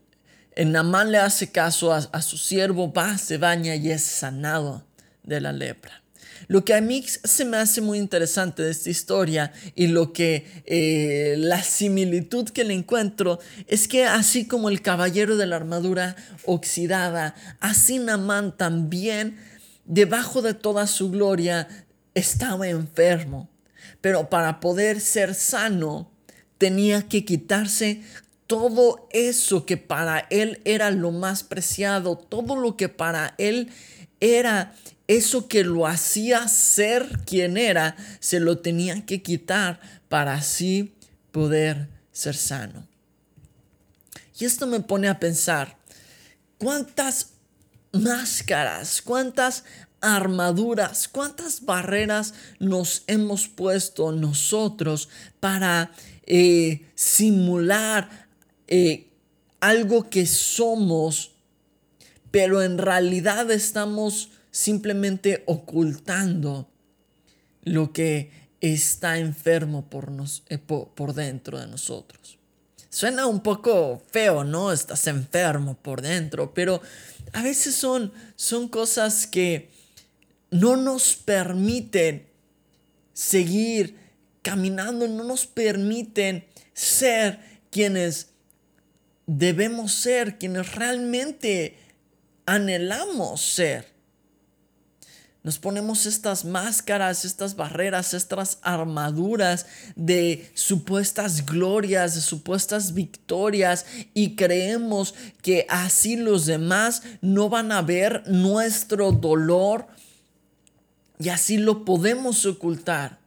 le 0.55 1.17
hace 1.17 1.51
caso 1.51 1.91
a, 1.91 2.21
su 2.21 2.37
siervo, 2.37 2.93
va, 2.93 3.17
se 3.17 3.39
baña 3.39 3.73
y 3.73 3.89
es 3.89 4.03
sanado 4.03 4.85
de 5.23 5.41
la 5.41 5.51
lepra. 5.51 6.03
Lo 6.47 6.63
que 6.63 6.75
a 6.75 6.81
mí 6.81 7.03
se 7.07 7.43
me 7.43 7.57
hace 7.57 7.81
muy 7.81 7.97
interesante 7.97 8.61
de 8.61 8.69
esta 8.69 8.91
historia 8.91 9.51
y 9.73 9.87
lo 9.87 10.13
que 10.13 10.45
eh, 10.67 11.37
la 11.39 11.63
similitud 11.63 12.49
que 12.49 12.63
le 12.63 12.75
encuentro 12.75 13.39
es 13.65 13.87
que 13.87 14.05
así 14.05 14.45
como 14.45 14.69
el 14.69 14.83
caballero 14.83 15.37
de 15.37 15.47
la 15.47 15.55
armadura 15.55 16.15
oxidada, 16.45 17.33
así 17.61 17.97
Namán 17.97 18.55
también, 18.55 19.39
debajo 19.87 20.41
de 20.41 20.53
toda 20.53 20.85
su 20.85 21.09
gloria, 21.09 21.67
estaba 22.13 22.67
enfermo. 22.67 23.49
Pero 24.01 24.29
para 24.29 24.59
poder 24.59 25.01
ser 25.01 25.33
sano, 25.33 26.11
tenía 26.57 27.07
que 27.07 27.25
quitarse 27.25 28.03
todo 28.45 29.07
eso 29.11 29.65
que 29.65 29.77
para 29.77 30.19
él 30.29 30.61
era 30.63 30.91
lo 30.91 31.11
más 31.11 31.43
preciado, 31.43 32.17
todo 32.17 32.55
lo 32.55 32.77
que 32.77 32.89
para 32.89 33.35
él 33.37 33.69
era 34.19 34.73
eso 35.07 35.47
que 35.47 35.63
lo 35.63 35.87
hacía 35.87 36.47
ser 36.47 37.19
quien 37.25 37.57
era, 37.57 37.95
se 38.19 38.39
lo 38.39 38.59
tenía 38.59 39.05
que 39.05 39.21
quitar 39.21 39.79
para 40.09 40.33
así 40.35 40.95
poder 41.31 41.89
ser 42.11 42.35
sano. 42.35 42.87
Y 44.39 44.45
esto 44.45 44.67
me 44.67 44.79
pone 44.79 45.07
a 45.07 45.19
pensar, 45.19 45.77
¿cuántas 46.57 47.36
máscaras, 48.01 49.01
cuántas 49.01 49.63
armaduras, 50.01 51.07
cuántas 51.07 51.65
barreras 51.65 52.33
nos 52.59 53.03
hemos 53.07 53.47
puesto 53.47 54.11
nosotros 54.11 55.09
para 55.39 55.91
eh, 56.25 56.85
simular 56.95 58.27
eh, 58.67 59.07
algo 59.59 60.09
que 60.09 60.25
somos, 60.25 61.31
pero 62.31 62.61
en 62.61 62.77
realidad 62.77 63.49
estamos 63.51 64.29
simplemente 64.51 65.43
ocultando 65.45 66.69
lo 67.63 67.91
que 67.91 68.31
está 68.61 69.17
enfermo 69.17 69.89
por, 69.89 70.11
nos, 70.11 70.43
eh, 70.49 70.57
por, 70.57 71.13
dentro 71.13 71.59
de 71.59 71.67
nosotros. 71.67 72.37
Suena 72.89 73.27
un 73.27 73.41
poco 73.41 74.01
feo, 74.11 74.43
¿no? 74.43 74.71
Estás 74.71 75.05
enfermo 75.07 75.75
por 75.75 76.01
dentro, 76.01 76.53
pero 76.53 76.81
a 77.33 77.41
veces 77.41 77.75
son, 77.75 78.11
son 78.35 78.67
cosas 78.67 79.27
que 79.27 79.69
no 80.51 80.77
nos 80.77 81.15
permiten 81.15 82.27
seguir 83.13 83.97
caminando, 84.41 85.07
no 85.07 85.23
nos 85.23 85.45
permiten 85.45 86.45
ser 86.73 87.39
quienes 87.69 88.29
debemos 89.25 89.91
ser, 89.91 90.37
quienes 90.37 90.73
realmente 90.73 91.77
anhelamos 92.45 93.41
ser. 93.41 93.96
Nos 95.47 95.59
ponemos 95.59 96.05
estas 96.05 96.43
máscaras, 96.43 97.23
estas 97.23 97.55
barreras, 97.55 98.13
estas 98.13 98.57
armaduras 98.63 99.65
de 99.95 100.51
supuestas 100.55 101.45
glorias, 101.45 102.15
de 102.15 102.19
supuestas 102.19 102.93
victorias 102.93 103.85
y 104.13 104.35
creemos 104.35 105.15
que 105.41 105.65
así 105.69 106.17
los 106.17 106.47
demás 106.47 107.03
no 107.21 107.47
van 107.47 107.71
a 107.71 107.81
ver 107.81 108.23
nuestro 108.27 109.13
dolor 109.13 109.87
y 111.17 111.29
así 111.29 111.55
lo 111.55 111.85
podemos 111.85 112.45
ocultar. 112.45 113.17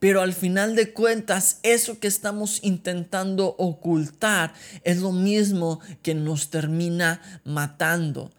Pero 0.00 0.20
al 0.20 0.34
final 0.34 0.76
de 0.76 0.92
cuentas, 0.92 1.60
eso 1.62 1.98
que 1.98 2.08
estamos 2.08 2.60
intentando 2.62 3.54
ocultar 3.56 4.52
es 4.84 4.98
lo 4.98 5.12
mismo 5.12 5.80
que 6.02 6.14
nos 6.14 6.50
termina 6.50 7.22
matando. 7.44 8.32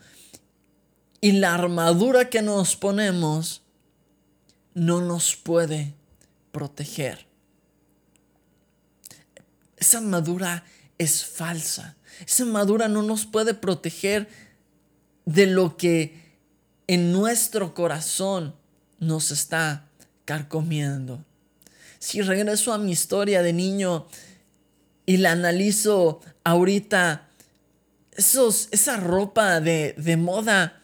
Y 1.21 1.33
la 1.33 1.53
armadura 1.53 2.29
que 2.29 2.41
nos 2.41 2.75
ponemos 2.75 3.61
no 4.73 5.01
nos 5.01 5.35
puede 5.35 5.93
proteger. 6.51 7.27
Esa 9.77 9.97
armadura 9.97 10.63
es 10.97 11.25
falsa. 11.25 11.95
Esa 12.25 12.43
armadura 12.43 12.87
no 12.87 13.01
nos 13.01 13.25
puede 13.25 13.53
proteger 13.53 14.27
de 15.25 15.45
lo 15.45 15.77
que 15.77 16.29
en 16.87 17.11
nuestro 17.11 17.73
corazón 17.73 18.55
nos 18.99 19.31
está 19.31 19.87
carcomiendo. 20.25 21.23
Si 21.99 22.21
regreso 22.21 22.73
a 22.73 22.77
mi 22.77 22.91
historia 22.91 23.41
de 23.41 23.53
niño 23.53 24.07
y 25.05 25.17
la 25.17 25.31
analizo 25.31 26.21
ahorita, 26.43 27.27
esos, 28.11 28.69
esa 28.71 28.97
ropa 28.97 29.59
de, 29.61 29.93
de 29.97 30.17
moda 30.17 30.78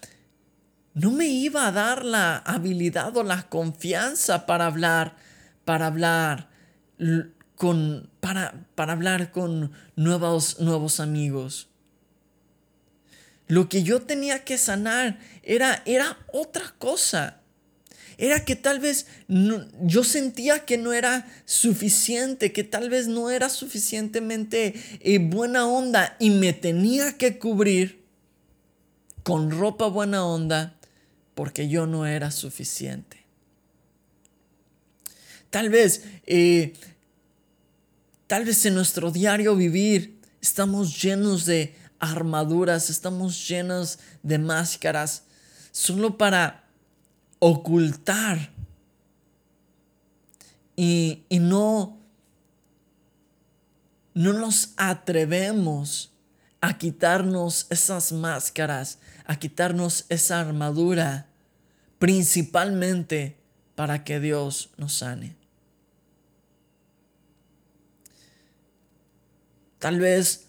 no 0.95 1.11
me 1.11 1.27
iba 1.27 1.67
a 1.67 1.71
dar 1.71 2.05
la 2.05 2.37
habilidad 2.37 3.15
o 3.17 3.23
la 3.23 3.43
confianza 3.49 4.45
para 4.45 4.65
hablar, 4.65 5.17
para 5.65 5.87
hablar 5.87 6.49
con, 7.55 8.09
para, 8.21 8.65
para 8.75 8.93
hablar 8.93 9.31
con 9.31 9.73
nuevos, 9.97 10.61
nuevos 10.61 11.01
amigos. 11.01 11.67
Lo 13.47 13.67
que 13.67 13.83
yo 13.83 14.01
tenía 14.01 14.45
que 14.45 14.57
sanar 14.57 15.19
era, 15.43 15.83
era 15.85 16.17
otra 16.31 16.73
cosa. 16.79 17.41
Era 18.17 18.45
que 18.45 18.55
tal 18.55 18.79
vez 18.79 19.07
yo 19.27 20.05
sentía 20.05 20.63
que 20.63 20.77
no 20.77 20.93
era 20.93 21.27
suficiente, 21.43 22.53
que 22.53 22.63
tal 22.63 22.89
vez 22.89 23.09
no 23.09 23.29
era 23.29 23.49
suficientemente 23.49 24.73
eh, 25.01 25.19
buena 25.19 25.67
onda 25.67 26.15
y 26.19 26.29
me 26.29 26.53
tenía 26.53 27.17
que 27.17 27.37
cubrir 27.37 28.05
con 29.23 29.51
ropa 29.51 29.87
buena 29.87 30.25
onda 30.25 30.74
porque 31.35 31.67
yo 31.67 31.85
no 31.85 32.05
era 32.05 32.31
suficiente. 32.31 33.25
Tal 35.49 35.69
vez, 35.69 36.03
eh, 36.25 36.73
tal 38.27 38.45
vez 38.45 38.65
en 38.65 38.75
nuestro 38.75 39.11
diario 39.11 39.55
vivir 39.55 40.19
estamos 40.41 41.01
llenos 41.01 41.45
de 41.45 41.75
armaduras, 41.99 42.89
estamos 42.89 43.47
llenos 43.47 43.99
de 44.23 44.37
máscaras, 44.37 45.23
solo 45.71 46.17
para 46.17 46.63
ocultar 47.39 48.49
y, 50.75 51.23
y 51.29 51.39
no, 51.39 51.97
no 54.13 54.33
nos 54.33 54.73
atrevemos 54.77 56.11
a 56.65 56.79
quitarnos 56.79 57.67
esas 57.69 58.11
máscaras, 58.11 58.97
a 59.25 59.37
quitarnos 59.37 60.05
esa 60.09 60.39
armadura, 60.39 61.27
principalmente 61.99 63.37
para 63.75 64.03
que 64.03 64.19
Dios 64.19 64.71
nos 64.75 64.95
sane. 64.95 65.35
Tal 69.77 69.99
vez 69.99 70.47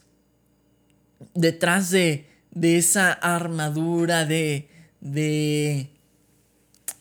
detrás 1.34 1.90
de, 1.90 2.30
de 2.50 2.78
esa 2.78 3.12
armadura 3.12 4.24
de, 4.24 4.70
de 5.02 5.90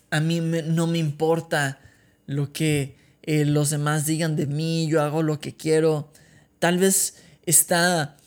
a 0.10 0.20
mí 0.20 0.42
no 0.42 0.88
me 0.88 0.98
importa 0.98 1.80
lo 2.26 2.52
que 2.52 2.98
eh, 3.24 3.46
los 3.46 3.70
demás 3.70 4.06
digan 4.06 4.36
de 4.36 4.46
mí, 4.46 4.90
yo 4.90 5.02
hago 5.02 5.24
lo 5.24 5.40
que 5.40 5.56
quiero. 5.56 6.12
Tal 6.60 6.80
vez 6.80 7.16
está 7.46 8.18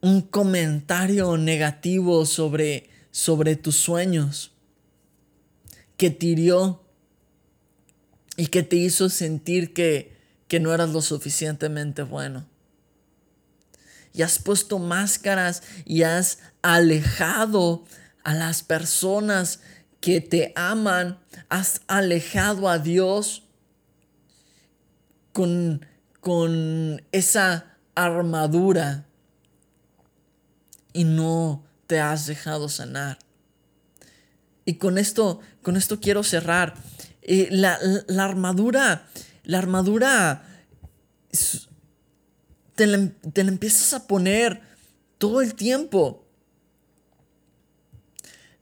un 0.00 0.22
comentario 0.22 1.36
negativo 1.36 2.24
sobre, 2.24 2.88
sobre 3.10 3.56
tus 3.56 3.76
sueños 3.76 4.52
que 5.96 6.10
te 6.10 6.26
hirió 6.26 6.82
y 8.36 8.46
que 8.46 8.62
te 8.62 8.76
hizo 8.76 9.10
sentir 9.10 9.74
que, 9.74 10.16
que 10.48 10.60
no 10.60 10.72
eras 10.72 10.90
lo 10.90 11.02
suficientemente 11.02 12.02
bueno. 12.02 12.46
Y 14.14 14.22
has 14.22 14.38
puesto 14.38 14.78
máscaras 14.78 15.62
y 15.84 16.02
has 16.02 16.38
alejado 16.62 17.84
a 18.24 18.34
las 18.34 18.62
personas 18.62 19.60
que 20.00 20.20
te 20.22 20.52
aman, 20.56 21.18
has 21.50 21.82
alejado 21.86 22.68
a 22.68 22.78
Dios 22.78 23.44
con, 25.32 25.84
con 26.20 27.02
esa 27.12 27.76
armadura 27.94 29.06
y 30.92 31.04
no 31.04 31.64
te 31.86 32.00
has 32.00 32.26
dejado 32.26 32.68
sanar. 32.68 33.18
Y 34.64 34.74
con 34.74 34.98
esto, 34.98 35.40
con 35.62 35.76
esto 35.76 36.00
quiero 36.00 36.22
cerrar. 36.22 36.74
Eh, 37.22 37.48
la, 37.50 37.78
armadura, 38.18 39.06
la 39.44 39.58
armadura, 39.58 40.44
te 42.74 42.86
la, 42.86 43.10
empiezas 43.34 43.92
a 43.94 44.06
poner 44.06 44.62
todo 45.18 45.40
el 45.40 45.54
tiempo. 45.54 46.19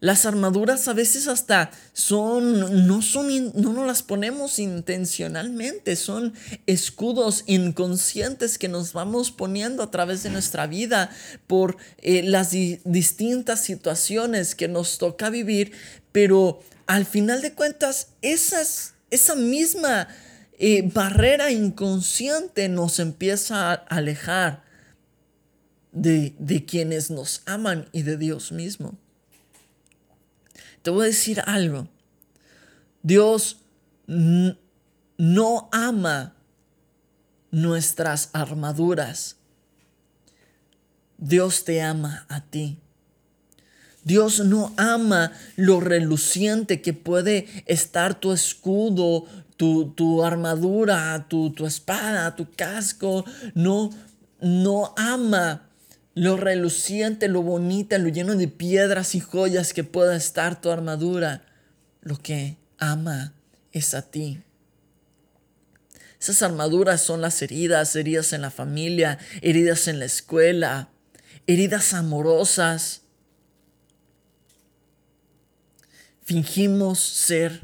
Las 0.01 0.27
armaduras 0.27 0.87
a 0.87 0.93
veces 0.93 1.27
hasta 1.27 1.73
son, 1.93 2.87
no 2.87 3.03
son, 3.03 3.53
no 3.61 3.73
nos 3.73 3.85
las 3.85 4.05
ponemos 4.05 4.61
intencionalmente, 4.61 5.97
son 5.97 6.35
escudos 6.67 7.43
inconscientes 7.47 8.59
que 8.59 8.69
nos 8.69 8.93
vamos 8.93 9.33
poniendo 9.33 9.83
a 9.83 9.91
través 9.91 10.23
de 10.23 10.31
nuestra 10.31 10.69
vida 10.69 11.11
por 11.49 11.79
eh, 11.99 12.23
las 12.23 12.53
distintas 12.53 13.65
situaciones 13.65 14.55
que 14.55 14.69
nos 14.69 14.99
toca 14.99 15.31
vivir, 15.31 15.73
pero 16.13 16.61
al 16.87 17.05
final 17.05 17.43
de 17.43 17.55
cuentas, 17.55 18.11
esa 18.23 19.35
misma 19.35 20.07
eh, 20.61 20.89
barrera 20.95 21.51
inconsciente 21.51 22.69
nos 22.69 23.01
empieza 23.01 23.73
a 23.73 23.75
alejar 23.75 24.63
de, 25.91 26.37
de 26.39 26.65
quienes 26.65 27.11
nos 27.11 27.43
aman 27.47 27.89
y 27.91 28.03
de 28.03 28.17
Dios 28.17 28.53
mismo. 28.53 28.97
Te 30.89 30.93
voy 30.93 31.05
a 31.05 31.09
decir 31.09 31.43
algo. 31.45 31.87
Dios 33.03 33.59
no 34.07 35.69
ama 35.71 36.35
nuestras 37.51 38.31
armaduras. 38.33 39.37
Dios 41.19 41.65
te 41.67 41.83
ama 41.83 42.25
a 42.31 42.41
ti. 42.41 42.79
Dios 44.03 44.41
no 44.41 44.73
ama 44.79 45.33
lo 45.57 45.81
reluciente 45.81 46.81
que 46.81 46.95
puede 46.95 47.47
estar 47.67 48.19
tu 48.19 48.33
escudo, 48.33 49.27
tu, 49.59 50.25
armadura, 50.25 51.27
tu, 51.29 51.51
tu, 51.51 51.67
espada, 51.67 52.35
tu 52.35 52.51
casco. 52.57 53.27
No, 53.53 53.91
no 54.41 54.95
ama 54.97 55.68
lo 56.19 56.37
reluciente, 56.37 57.29
lo 57.29 57.43
bonita, 57.43 57.97
lo 57.97 58.09
lleno 58.09 58.35
de 58.35 58.49
piedras 58.49 59.15
y 59.15 59.21
joyas 59.21 59.73
que 59.73 59.85
pueda 59.85 60.17
estar 60.17 60.61
tu 60.61 60.69
armadura. 60.71 61.45
Lo 62.01 62.19
que 62.21 62.57
ama 62.77 63.35
es 63.71 63.95
a 63.95 64.03
ti. 64.03 64.43
Esas 66.21 66.43
armaduras 66.43 67.03
son 67.03 67.21
las 67.21 67.41
heridas, 67.41 67.95
heridas 67.95 68.33
en 68.33 68.43
la 68.43 68.51
familia, 68.51 69.21
heridas 69.43 69.87
en 69.87 70.01
la 70.01 70.07
escuela, 70.07 70.89
heridas 71.47 71.95
amorosas. 71.95 73.03
Fingimos 76.25 76.99
ser 76.99 77.61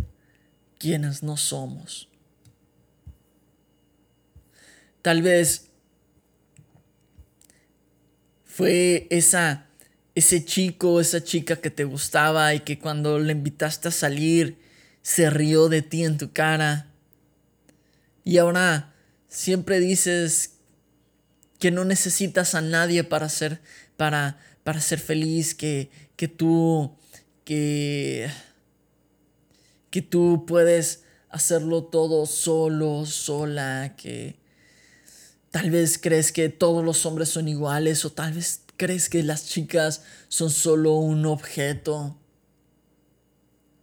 quienes 0.78 1.24
no 1.24 1.36
somos. 1.36 2.08
Tal 5.02 5.22
vez 5.22 5.70
fue 8.54 9.08
esa, 9.10 9.66
ese 10.14 10.44
chico, 10.44 11.00
esa 11.00 11.24
chica 11.24 11.56
que 11.56 11.70
te 11.70 11.82
gustaba 11.82 12.54
y 12.54 12.60
que 12.60 12.78
cuando 12.78 13.18
le 13.18 13.32
invitaste 13.32 13.88
a 13.88 13.90
salir 13.90 14.58
se 15.02 15.28
rió 15.28 15.68
de 15.68 15.82
ti 15.82 16.04
en 16.04 16.18
tu 16.18 16.32
cara. 16.32 16.86
Y 18.22 18.38
ahora 18.38 18.94
siempre 19.26 19.80
dices 19.80 20.52
que 21.58 21.72
no 21.72 21.84
necesitas 21.84 22.54
a 22.54 22.60
nadie 22.60 23.02
para 23.02 23.28
ser, 23.28 23.60
para, 23.96 24.38
para 24.62 24.80
ser 24.80 25.00
feliz, 25.00 25.56
que, 25.56 25.90
que 26.14 26.28
tú, 26.28 26.94
que, 27.44 28.30
que 29.90 30.00
tú 30.00 30.44
puedes 30.46 31.02
hacerlo 31.28 31.82
todo 31.82 32.24
solo, 32.26 33.04
sola, 33.04 33.96
que, 33.96 34.36
Tal 35.54 35.70
vez 35.70 35.98
crees 35.98 36.32
que 36.32 36.48
todos 36.48 36.84
los 36.84 37.06
hombres 37.06 37.28
son 37.28 37.46
iguales 37.46 38.04
o 38.04 38.10
tal 38.10 38.32
vez 38.32 38.62
crees 38.76 39.08
que 39.08 39.22
las 39.22 39.46
chicas 39.46 40.02
son 40.26 40.50
solo 40.50 40.94
un 40.94 41.24
objeto. 41.26 42.18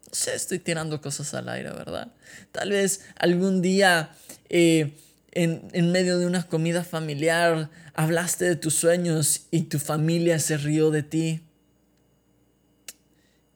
No 0.06 0.12
sé, 0.12 0.36
estoy 0.36 0.60
tirando 0.60 1.00
cosas 1.00 1.34
al 1.34 1.48
aire, 1.48 1.70
¿verdad? 1.70 2.12
Tal 2.52 2.72
vez 2.72 3.06
algún 3.18 3.62
día 3.62 4.12
eh, 4.50 4.98
en, 5.32 5.70
en 5.72 5.94
medio 5.94 6.18
de 6.20 6.26
una 6.26 6.44
comida 6.44 6.84
familiar 6.84 7.70
hablaste 7.94 8.44
de 8.44 8.58
tus 8.58 8.76
sueños 8.76 9.44
y 9.50 9.62
tu 9.62 9.80
familia 9.80 10.40
se 10.40 10.58
rió 10.58 10.92
de 10.92 11.04
ti 11.04 11.42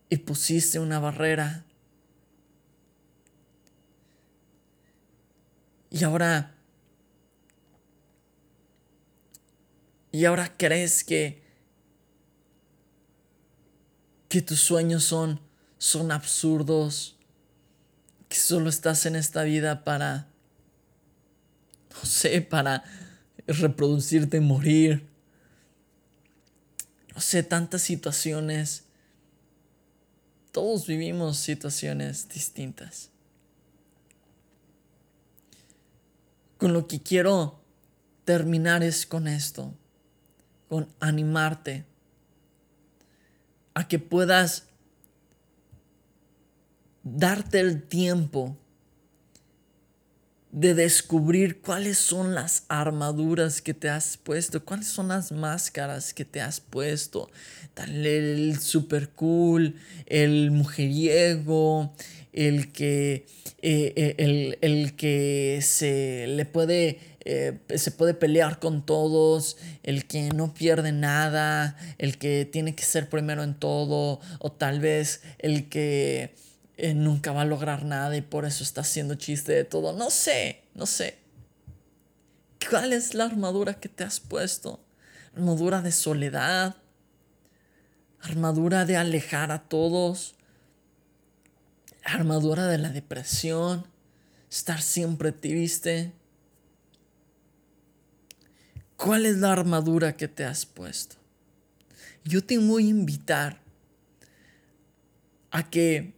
y 0.10 0.16
pusiste 0.16 0.80
una 0.80 1.00
barrera. 1.00 1.66
Y 5.92 6.02
ahora 6.06 6.55
Y 10.16 10.24
ahora 10.24 10.56
crees 10.58 11.04
que, 11.04 11.44
que 14.30 14.42
tus 14.42 14.62
sueños 14.62 15.04
son, 15.04 15.42
son 15.78 16.10
absurdos, 16.10 17.18
que 18.30 18.38
solo 18.38 18.70
estás 18.70 19.06
en 19.06 19.18
esta 19.18 19.44
vida 19.44 19.84
para, 19.84 20.30
no 21.94 22.06
sé, 22.06 22.42
para 22.42 22.86
reproducirte 23.46 24.38
y 24.38 24.40
morir. 24.40 25.06
No 27.14 27.20
sé, 27.20 27.44
tantas 27.44 27.82
situaciones. 27.82 28.86
Todos 30.54 30.88
vivimos 30.88 31.36
situaciones 31.40 32.30
distintas. 32.30 33.10
Con 36.58 36.72
lo 36.72 36.88
que 36.88 37.02
quiero 37.02 37.60
terminar 38.24 38.82
es 38.82 39.06
con 39.06 39.28
esto 39.28 39.74
con 40.68 40.88
animarte 41.00 41.86
a 43.74 43.88
que 43.88 44.00
puedas 44.00 44.68
darte 47.04 47.60
el 47.60 47.84
tiempo 47.84 48.58
de 50.52 50.74
descubrir 50.74 51.60
cuáles 51.60 51.98
son 51.98 52.34
las 52.34 52.64
armaduras 52.70 53.62
que 53.62 53.74
te 53.74 53.90
has 53.90 54.16
puesto, 54.16 54.64
cuáles 54.64 54.88
son 54.88 55.10
las 55.10 55.34
máscaras 55.34 56.14
que 56.14 56.24
te 56.24 56.40
has 56.40 56.62
puesto. 56.62 57.30
El 57.76 58.58
super 58.62 59.10
cool, 59.10 59.76
el 60.06 60.52
mujeriego, 60.52 61.94
el 62.32 62.72
que, 62.72 63.26
eh, 63.62 63.94
eh, 63.98 64.16
el, 64.18 64.58
el 64.62 64.96
que 64.96 65.60
se 65.62 66.26
le 66.28 66.46
puede 66.46 67.15
eh, 67.28 67.60
se 67.76 67.90
puede 67.90 68.14
pelear 68.14 68.60
con 68.60 68.86
todos, 68.86 69.58
el 69.82 70.06
que 70.06 70.30
no 70.30 70.54
pierde 70.54 70.92
nada, 70.92 71.76
el 71.98 72.20
que 72.20 72.46
tiene 72.46 72.76
que 72.76 72.84
ser 72.84 73.10
primero 73.10 73.42
en 73.42 73.56
todo, 73.56 74.20
o 74.38 74.52
tal 74.52 74.80
vez 74.80 75.24
el 75.40 75.68
que 75.68 76.36
eh, 76.78 76.94
nunca 76.94 77.32
va 77.32 77.42
a 77.42 77.46
lograr 77.46 77.84
nada 77.84 78.16
y 78.16 78.22
por 78.22 78.46
eso 78.46 78.64
está 78.64 78.82
haciendo 78.82 79.16
chiste 79.16 79.54
de 79.54 79.64
todo. 79.64 79.92
No 79.94 80.12
sé, 80.12 80.62
no 80.76 80.86
sé. 80.86 81.18
¿Cuál 82.70 82.94
es 82.94 83.16
la 83.16 83.26
armadura 83.26 83.74
que 83.74 83.90
te 83.90 84.04
has 84.04 84.20
puesto? 84.20 84.80
Armadura 85.36 85.82
de 85.82 85.92
soledad, 85.92 86.76
armadura 88.22 88.86
de 88.86 88.98
alejar 88.98 89.52
a 89.52 89.64
todos, 89.64 90.36
armadura 92.04 92.68
de 92.68 92.78
la 92.78 92.90
depresión, 92.90 93.88
estar 94.48 94.84
siempre 94.84 95.32
triste 95.32 96.14
¿Cuál 98.98 99.26
es 99.26 99.38
la 99.38 99.52
armadura 99.52 100.16
que 100.16 100.28
te 100.28 100.46
has 100.46 100.66
puesto? 100.66 101.18
Yo 102.24 102.44
te 102.44 102.58
voy 102.58 102.86
a 102.86 102.90
invitar 102.90 103.62
a 105.52 105.70
que 105.70 106.14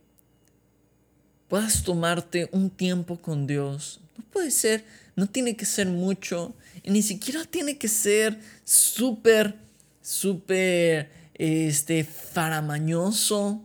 puedas 1.48 1.84
tomarte 1.84 2.50
un 2.52 2.70
tiempo 2.70 3.22
con 3.22 3.48
Dios. 3.48 4.00
No 4.18 4.24
puede 4.26 4.52
ser, 4.52 4.86
no 5.16 5.28
tiene 5.28 5.56
que 5.56 5.66
ser 5.66 5.88
mucho, 5.88 6.56
y 6.84 6.92
ni 6.92 7.02
siquiera 7.02 7.44
tiene 7.46 7.78
que 7.78 7.88
ser 7.88 8.40
súper, 8.63 9.56
súper, 10.02 11.12
este, 11.34 12.04
faramañoso 12.04 13.62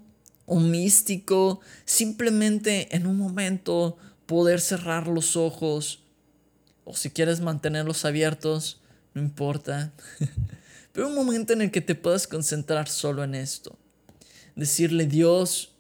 o 0.47 0.61
místico. 0.61 1.61
Simplemente 1.85 2.95
en 2.95 3.07
un 3.07 3.17
momento 3.17 3.99
poder 4.27 4.61
cerrar 4.61 5.07
los 5.07 5.37
ojos, 5.37 6.01
o 6.85 6.97
si 6.97 7.11
quieres 7.11 7.41
mantenerlos 7.41 8.05
abiertos, 8.05 8.82
no 9.15 9.23
importa. 9.23 9.93
Pero 10.93 11.09
un 11.09 11.15
momento 11.15 11.53
en 11.53 11.63
el 11.63 11.71
que 11.71 11.81
te 11.81 11.95
puedas 11.95 12.27
concentrar 12.27 12.89
solo 12.89 13.25
en 13.25 13.35
esto. 13.35 13.79
Decirle, 14.55 15.07
Dios, 15.07 15.73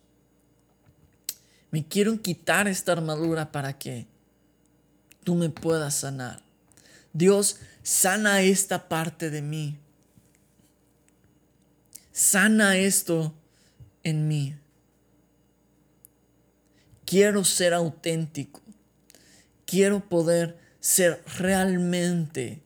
me 1.71 1.87
quiero 1.87 2.21
quitar 2.21 2.68
esta 2.68 2.92
armadura 2.92 3.53
para 3.53 3.79
que 3.79 4.07
tú 5.25 5.35
me 5.35 5.51
puedas 5.51 5.95
sanar. 5.95 6.42
Dios, 7.12 7.57
sana 7.83 8.42
esta 8.42 8.88
parte 8.88 9.31
de 9.31 9.42
mí. 9.42 9.79
Sana 12.12 12.77
esto 12.77 13.35
en 14.03 14.29
mí. 14.29 14.55
Quiero 17.05 17.45
ser 17.45 17.75
auténtico. 17.75 18.61
Quiero 19.66 20.01
poder 20.09 20.59
ser 20.81 21.23
realmente 21.38 22.62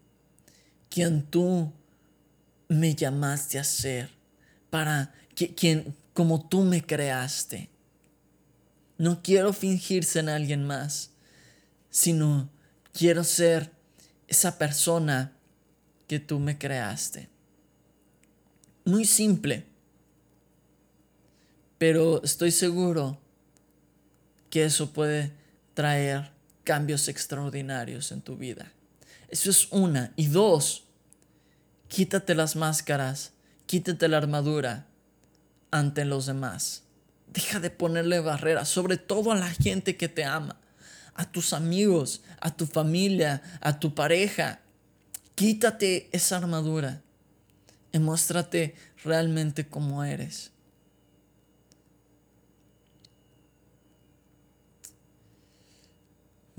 quien 0.97 1.27
tú 1.27 1.71
me 2.69 2.95
llamaste 2.95 3.59
a 3.59 3.65
ser, 3.65 4.09
para 4.71 5.15
quien, 5.35 5.95
como 6.15 6.49
tú 6.49 6.63
me 6.63 6.83
creaste. 6.87 7.69
No 8.97 9.23
quiero 9.23 9.53
fingirse 9.53 10.21
en 10.21 10.31
alguien 10.31 10.67
más, 10.67 11.11
sino 11.91 12.49
quiero 12.95 13.25
ser 13.25 13.71
esa 14.27 14.57
persona 14.57 15.37
que 16.09 16.19
tú 16.19 16.39
me 16.39 16.57
creaste. 16.57 17.29
Muy 18.87 19.05
simple, 19.05 19.67
pero 21.77 22.25
estoy 22.25 22.53
seguro 22.53 23.21
que 24.49 24.65
eso 24.65 24.95
puede 24.95 25.31
traer 25.75 26.31
cambios 26.65 27.09
extraordinarios 27.09 28.13
en 28.13 28.23
tu 28.23 28.39
vida. 28.39 28.73
Eso 29.29 29.51
es 29.51 29.71
una. 29.71 30.15
Y 30.17 30.29
dos, 30.29 30.86
quítate 31.89 32.35
las 32.35 32.57
máscaras, 32.57 33.33
quítate 33.67 34.09
la 34.09 34.19
armadura 34.19 34.87
ante 35.71 36.05
los 36.05 36.27
demás. 36.27 36.83
Deja 37.33 37.61
de 37.61 37.71
ponerle 37.71 38.21
barreras, 38.21 38.69
sobre 38.69 38.97
todo 38.97 39.33
a 39.33 39.37
la 39.37 39.51
gente 39.51 39.97
que 39.97 40.09
te 40.09 40.25
ama, 40.25 40.59
a 41.15 41.31
tus 41.31 41.53
amigos, 41.53 42.23
a 42.41 42.57
tu 42.57 42.67
familia, 42.67 43.43
a 43.61 43.79
tu 43.79 43.95
pareja. 43.95 44.61
Quítate 45.35 46.09
esa 46.13 46.39
armadura 46.39 47.03
y 47.93 47.99
muéstrate 47.99 48.75
realmente 49.05 49.67
como 49.67 50.05
eres. 50.05 50.53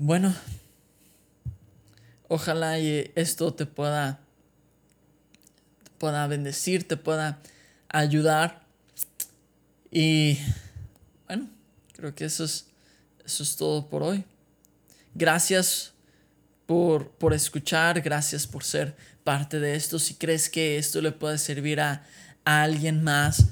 Bueno, 0.00 0.32
ojalá 2.28 2.78
y 2.78 3.10
esto 3.16 3.52
te 3.52 3.66
pueda, 3.66 4.20
pueda 5.98 6.26
bendecir, 6.26 6.86
te 6.86 6.96
pueda 6.96 7.40
ayudar. 7.88 8.62
Y 9.90 10.38
bueno, 11.26 11.48
creo 11.92 12.14
que 12.14 12.24
eso 12.24 12.44
es, 12.44 12.66
eso 13.24 13.42
es 13.42 13.56
todo 13.56 13.88
por 13.88 14.02
hoy. 14.02 14.24
Gracias 15.14 15.92
por, 16.66 17.10
por 17.10 17.34
escuchar, 17.34 18.00
gracias 18.00 18.46
por 18.46 18.64
ser 18.64 18.96
parte 19.24 19.58
de 19.58 19.74
esto. 19.74 19.98
Si 19.98 20.14
crees 20.14 20.48
que 20.48 20.78
esto 20.78 21.00
le 21.00 21.12
puede 21.12 21.38
servir 21.38 21.80
a, 21.80 22.04
a 22.44 22.62
alguien 22.62 23.02
más, 23.02 23.48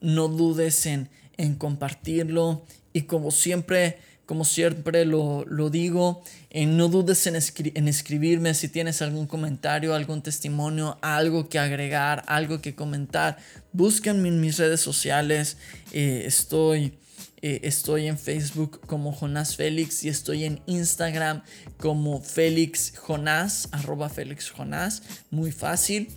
no 0.00 0.28
dudes 0.28 0.86
en, 0.86 1.08
en 1.36 1.54
compartirlo. 1.54 2.64
Y 2.92 3.02
como 3.02 3.30
siempre, 3.30 3.98
como 4.26 4.44
siempre 4.44 5.04
lo, 5.04 5.44
digo, 5.70 6.22
eh, 6.50 6.66
no 6.66 6.88
dudes 6.88 7.26
en, 7.28 7.36
en, 7.36 7.88
escribirme 7.88 8.54
si 8.54 8.68
tienes 8.68 9.00
algún 9.00 9.28
comentario, 9.28 9.94
algún 9.94 10.20
testimonio, 10.20 10.98
algo 11.00 11.48
que 11.48 11.60
agregar, 11.60 12.24
algo 12.26 12.60
que 12.60 12.74
comentar. 12.74 13.38
Búsquenme 13.72 14.28
en 14.28 14.40
mis 14.40 14.58
redes 14.58 14.80
sociales. 14.80 15.58
Eh, 15.92 16.24
estoy, 16.26 16.98
eh, 17.40 17.60
estoy 17.62 18.08
en 18.08 18.18
Facebook 18.18 18.80
como 18.88 19.12
Jonás 19.12 19.54
Félix 19.54 20.02
y 20.02 20.08
estoy 20.08 20.44
en 20.44 20.60
Instagram 20.66 21.44
como 21.76 22.20
Félix 22.20 22.94
Jonás, 22.98 23.68
arroba 23.70 24.08
Félix 24.08 24.50
Jonás. 24.50 25.02
Muy 25.30 25.52
fácil. 25.52 26.08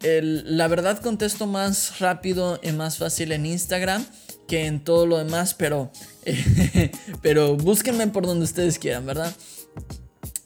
la 0.00 0.68
verdad 0.68 1.00
contesto 1.00 1.48
más 1.48 1.98
rápido 1.98 2.60
y 2.62 2.70
más 2.70 2.98
fácil 2.98 3.32
en 3.32 3.46
Instagram 3.46 4.06
que 4.46 4.66
en 4.66 4.82
todo 4.82 5.06
lo 5.06 5.18
demás, 5.18 5.54
pero, 5.54 5.90
pero 7.22 7.56
búsquenme 7.56 8.08
por 8.08 8.26
donde 8.26 8.44
ustedes 8.44 8.78
quieran, 8.78 9.06
¿verdad? 9.06 9.34